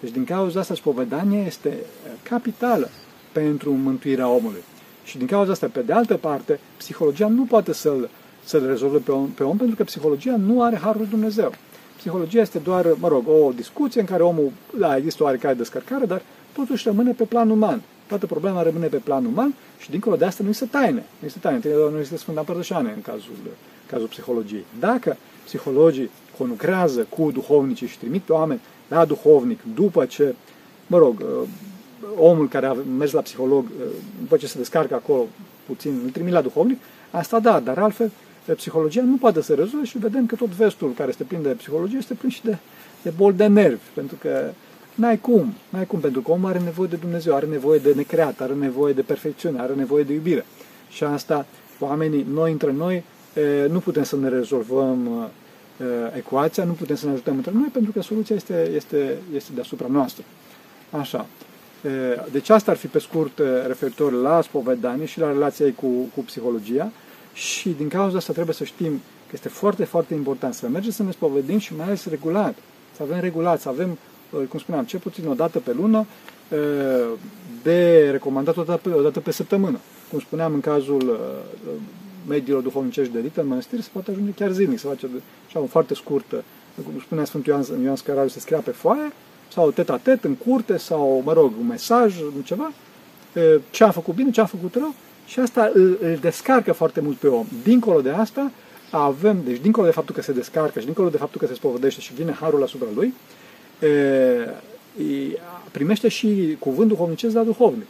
Deci 0.00 0.10
din 0.10 0.24
cauza 0.24 0.60
asta 0.60 0.74
spovedania 0.74 1.46
este 1.46 1.76
capitală 2.22 2.88
pentru 3.32 3.72
mântuirea 3.72 4.28
omului. 4.28 4.62
Și 5.06 5.18
din 5.18 5.26
cauza 5.26 5.52
asta, 5.52 5.68
pe 5.72 5.80
de 5.80 5.92
altă 5.92 6.14
parte, 6.14 6.60
psihologia 6.76 7.28
nu 7.28 7.44
poate 7.44 7.72
să-l, 7.72 8.10
să-l 8.44 8.66
rezolve 8.66 8.98
pe 8.98 9.10
om, 9.12 9.28
pe 9.28 9.42
om, 9.42 9.56
pentru 9.56 9.76
că 9.76 9.84
psihologia 9.84 10.36
nu 10.36 10.62
are 10.62 10.76
Harul 10.76 11.00
lui 11.00 11.10
Dumnezeu. 11.10 11.52
Psihologia 11.96 12.40
este 12.40 12.58
doar, 12.58 12.86
mă 12.98 13.08
rog, 13.08 13.24
o 13.28 13.52
discuție 13.52 14.00
în 14.00 14.06
care 14.06 14.22
omul, 14.22 14.50
da, 14.78 14.96
există 14.96 15.22
o 15.22 15.26
oarecare 15.26 15.54
descărcare, 15.54 16.04
dar 16.04 16.22
totuși 16.52 16.88
rămâne 16.88 17.12
pe 17.12 17.24
plan 17.24 17.50
uman. 17.50 17.82
Toată 18.06 18.26
problema 18.26 18.62
rămâne 18.62 18.86
pe 18.86 18.96
plan 18.96 19.24
uman 19.24 19.54
și 19.78 19.90
dincolo 19.90 20.16
de 20.16 20.24
asta 20.24 20.42
nu 20.42 20.48
este 20.48 20.64
taine. 20.64 21.04
Nu 21.18 21.26
este 21.26 21.38
taine, 21.38 21.60
nu 21.92 21.98
este 22.00 22.16
Sfânta 22.16 22.40
Împărtășane 22.40 22.92
în 22.94 23.02
cazul, 23.02 23.34
cazul 23.86 24.06
psihologiei. 24.06 24.64
Dacă 24.78 25.16
psihologii 25.44 26.10
conlucrează 26.38 27.06
cu 27.08 27.30
duhovnicii 27.30 27.86
și 27.86 27.98
trimit 27.98 28.22
pe 28.22 28.32
oameni 28.32 28.60
la 28.88 29.04
duhovnic 29.04 29.60
după 29.74 30.04
ce, 30.04 30.34
mă 30.86 30.98
rog, 30.98 31.20
uh, 31.20 31.48
omul 32.18 32.48
care 32.48 32.66
a 32.66 32.72
mers 32.72 33.12
la 33.12 33.20
psiholog, 33.20 33.64
uh, 33.64 33.86
după 34.20 34.36
ce 34.36 34.46
se 34.46 34.58
descarcă 34.58 34.94
acolo 34.94 35.26
puțin, 35.66 36.00
îl 36.04 36.10
trimit 36.10 36.32
la 36.32 36.40
duhovnic, 36.40 36.78
asta 37.10 37.40
da, 37.40 37.60
dar 37.60 37.78
altfel 37.78 38.10
psihologia 38.54 39.02
nu 39.02 39.16
poate 39.16 39.42
să 39.42 39.54
rezolve 39.54 39.86
și 39.86 39.98
vedem 39.98 40.26
că 40.26 40.34
tot 40.34 40.48
vestul 40.48 40.92
care 40.96 41.08
este 41.08 41.24
plin 41.24 41.42
de 41.42 41.48
psihologie 41.48 41.98
este 41.98 42.14
plin 42.14 42.30
și 42.30 42.44
de, 42.44 42.56
de 43.02 43.12
bol 43.16 43.32
de 43.32 43.46
nervi, 43.46 43.82
pentru 43.94 44.16
că 44.20 44.50
n-ai 44.94 45.18
cum, 45.18 45.54
n-ai 45.68 45.86
cum, 45.86 46.00
pentru 46.00 46.20
că 46.20 46.30
omul 46.30 46.48
are 46.48 46.58
nevoie 46.58 46.88
de 46.88 46.96
Dumnezeu, 46.96 47.34
are 47.34 47.46
nevoie 47.46 47.78
de 47.78 47.92
necreat, 47.96 48.40
are 48.40 48.54
nevoie 48.54 48.92
de 48.92 49.02
perfecțiune, 49.02 49.60
are 49.60 49.72
nevoie 49.74 50.04
de 50.04 50.12
iubire. 50.12 50.46
Și 50.88 51.04
asta, 51.04 51.46
oamenii, 51.80 52.26
noi 52.32 52.52
între 52.52 52.72
noi, 52.72 53.04
nu 53.68 53.78
putem 53.78 54.02
să 54.02 54.16
ne 54.16 54.28
rezolvăm 54.28 55.28
ecuația, 56.16 56.64
nu 56.64 56.72
putem 56.72 56.96
să 56.96 57.06
ne 57.06 57.12
ajutăm 57.12 57.36
între 57.36 57.52
noi, 57.54 57.68
pentru 57.72 57.92
că 57.92 58.02
soluția 58.02 58.36
este, 58.36 58.70
este, 58.74 59.18
este 59.34 59.50
deasupra 59.54 59.86
noastră. 59.90 60.24
Așa. 60.90 61.26
Deci 62.30 62.48
asta 62.48 62.70
ar 62.70 62.76
fi 62.76 62.86
pe 62.86 62.98
scurt 62.98 63.40
referitor 63.66 64.12
la 64.12 64.40
spovedanie 64.40 65.06
și 65.06 65.18
la 65.18 65.32
relația 65.32 65.66
ei 65.66 65.74
cu, 65.74 65.86
cu 66.14 66.20
psihologia 66.20 66.90
și 67.32 67.68
din 67.68 67.88
cauza 67.88 68.16
asta 68.16 68.32
trebuie 68.32 68.54
să 68.54 68.64
știm 68.64 68.92
că 69.26 69.32
este 69.32 69.48
foarte, 69.48 69.84
foarte 69.84 70.14
important 70.14 70.54
să 70.54 70.68
mergem 70.68 70.90
să 70.90 71.02
ne 71.02 71.10
spovedim 71.10 71.58
și 71.58 71.76
mai 71.76 71.86
ales 71.86 72.06
regulat. 72.06 72.54
Să 72.96 73.02
avem 73.02 73.20
regulat, 73.20 73.60
să 73.60 73.68
avem, 73.68 73.98
cum 74.48 74.58
spuneam, 74.58 74.84
cel 74.84 74.98
puțin 74.98 75.26
o 75.28 75.34
dată 75.34 75.58
pe 75.58 75.72
lună, 75.72 76.06
de 77.62 78.10
recomandat 78.10 78.56
o 78.56 78.62
dată 78.62 78.88
pe, 78.88 78.94
o 78.96 79.02
dată 79.02 79.20
pe 79.20 79.30
săptămână. 79.30 79.78
Cum 80.10 80.20
spuneam 80.20 80.54
în 80.54 80.60
cazul 80.60 81.20
mediilor 82.28 82.62
duhovnicești 82.62 83.12
de 83.12 83.18
elită 83.18 83.40
în 83.40 83.46
mănăstiri 83.46 83.82
se 83.82 83.88
poate 83.92 84.10
ajunge 84.10 84.30
chiar 84.30 84.50
zilnic, 84.50 84.78
să 84.78 84.86
face 84.86 85.08
așa 85.46 85.60
o 85.60 85.66
foarte 85.66 85.94
scurtă, 85.94 86.44
cum 86.84 87.00
spunea 87.00 87.24
Sfântul 87.24 87.52
Ioan, 87.52 87.82
Ioan 87.82 87.96
Scărariu, 87.96 88.28
se 88.28 88.40
scria 88.40 88.58
pe 88.58 88.70
foaie, 88.70 89.12
sau 89.52 89.70
tet-a-tet, 89.70 90.24
în 90.24 90.34
curte, 90.34 90.76
sau, 90.76 91.22
mă 91.24 91.32
rog, 91.32 91.52
un 91.60 91.66
mesaj, 91.66 92.14
ceva, 92.44 92.72
ce 93.70 93.84
a 93.84 93.90
făcut 93.90 94.14
bine, 94.14 94.30
ce 94.30 94.40
a 94.40 94.44
făcut 94.44 94.74
rău, 94.74 94.94
și 95.26 95.40
asta 95.40 95.70
îl, 95.74 95.98
îl 96.00 96.18
descarcă 96.20 96.72
foarte 96.72 97.00
mult 97.00 97.16
pe 97.16 97.26
om. 97.26 97.46
Dincolo 97.62 98.00
de 98.00 98.10
asta, 98.10 98.50
avem, 98.90 99.42
deci 99.44 99.60
dincolo 99.60 99.86
de 99.86 99.92
faptul 99.92 100.14
că 100.14 100.22
se 100.22 100.32
descarcă 100.32 100.78
și 100.78 100.84
dincolo 100.84 101.08
de 101.08 101.16
faptul 101.16 101.40
că 101.40 101.46
se 101.46 101.54
spovedește 101.54 102.00
și 102.00 102.14
vine 102.14 102.32
harul 102.40 102.62
asupra 102.62 102.88
lui, 102.94 103.14
e, 103.80 103.88
primește 105.70 106.08
și 106.08 106.56
cuvântul 106.58 106.96
duhovnicesc 106.96 107.34
la 107.34 107.42
duhovnic. 107.42 107.86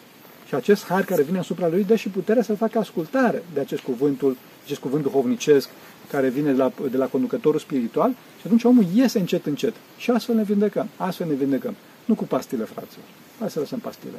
Și 0.47 0.55
acest 0.55 0.85
har 0.85 1.05
care 1.05 1.23
vine 1.23 1.38
asupra 1.38 1.69
lui 1.69 1.85
dă 1.85 1.95
și 1.95 2.09
puterea 2.09 2.42
să 2.42 2.55
facă 2.55 2.79
ascultare 2.79 3.42
de 3.55 3.61
acest 3.61 3.83
cuvântul, 3.83 4.37
acest 4.64 4.81
cuvânt 4.81 5.03
duhovnicesc 5.03 5.69
care 6.11 6.29
vine 6.29 6.53
de 6.53 6.59
la, 6.59 6.73
de 6.90 6.97
la 6.97 7.07
conducătorul 7.07 7.61
spiritual 7.61 8.11
și 8.11 8.47
atunci 8.47 8.64
omul 8.64 8.85
iese 8.95 9.19
încet, 9.19 9.47
încet. 9.47 9.75
Și 9.97 10.11
astfel 10.11 10.35
ne 10.35 10.42
vindecăm. 10.42 10.88
Astfel 10.97 11.27
ne 11.27 11.35
vindecăm. 11.35 11.75
Nu 12.05 12.14
cu 12.14 12.25
pastile, 12.25 12.64
fraților. 12.64 13.05
Hai 13.38 13.51
să 13.51 13.59
lăsăm 13.59 13.79
pastile. 13.79 14.19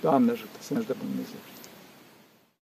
Doamne 0.00 0.30
ajută, 0.30 0.58
să 0.60 0.72
ne 0.72 0.78
ajute 0.78 0.94
Dumnezeu. 0.98 1.40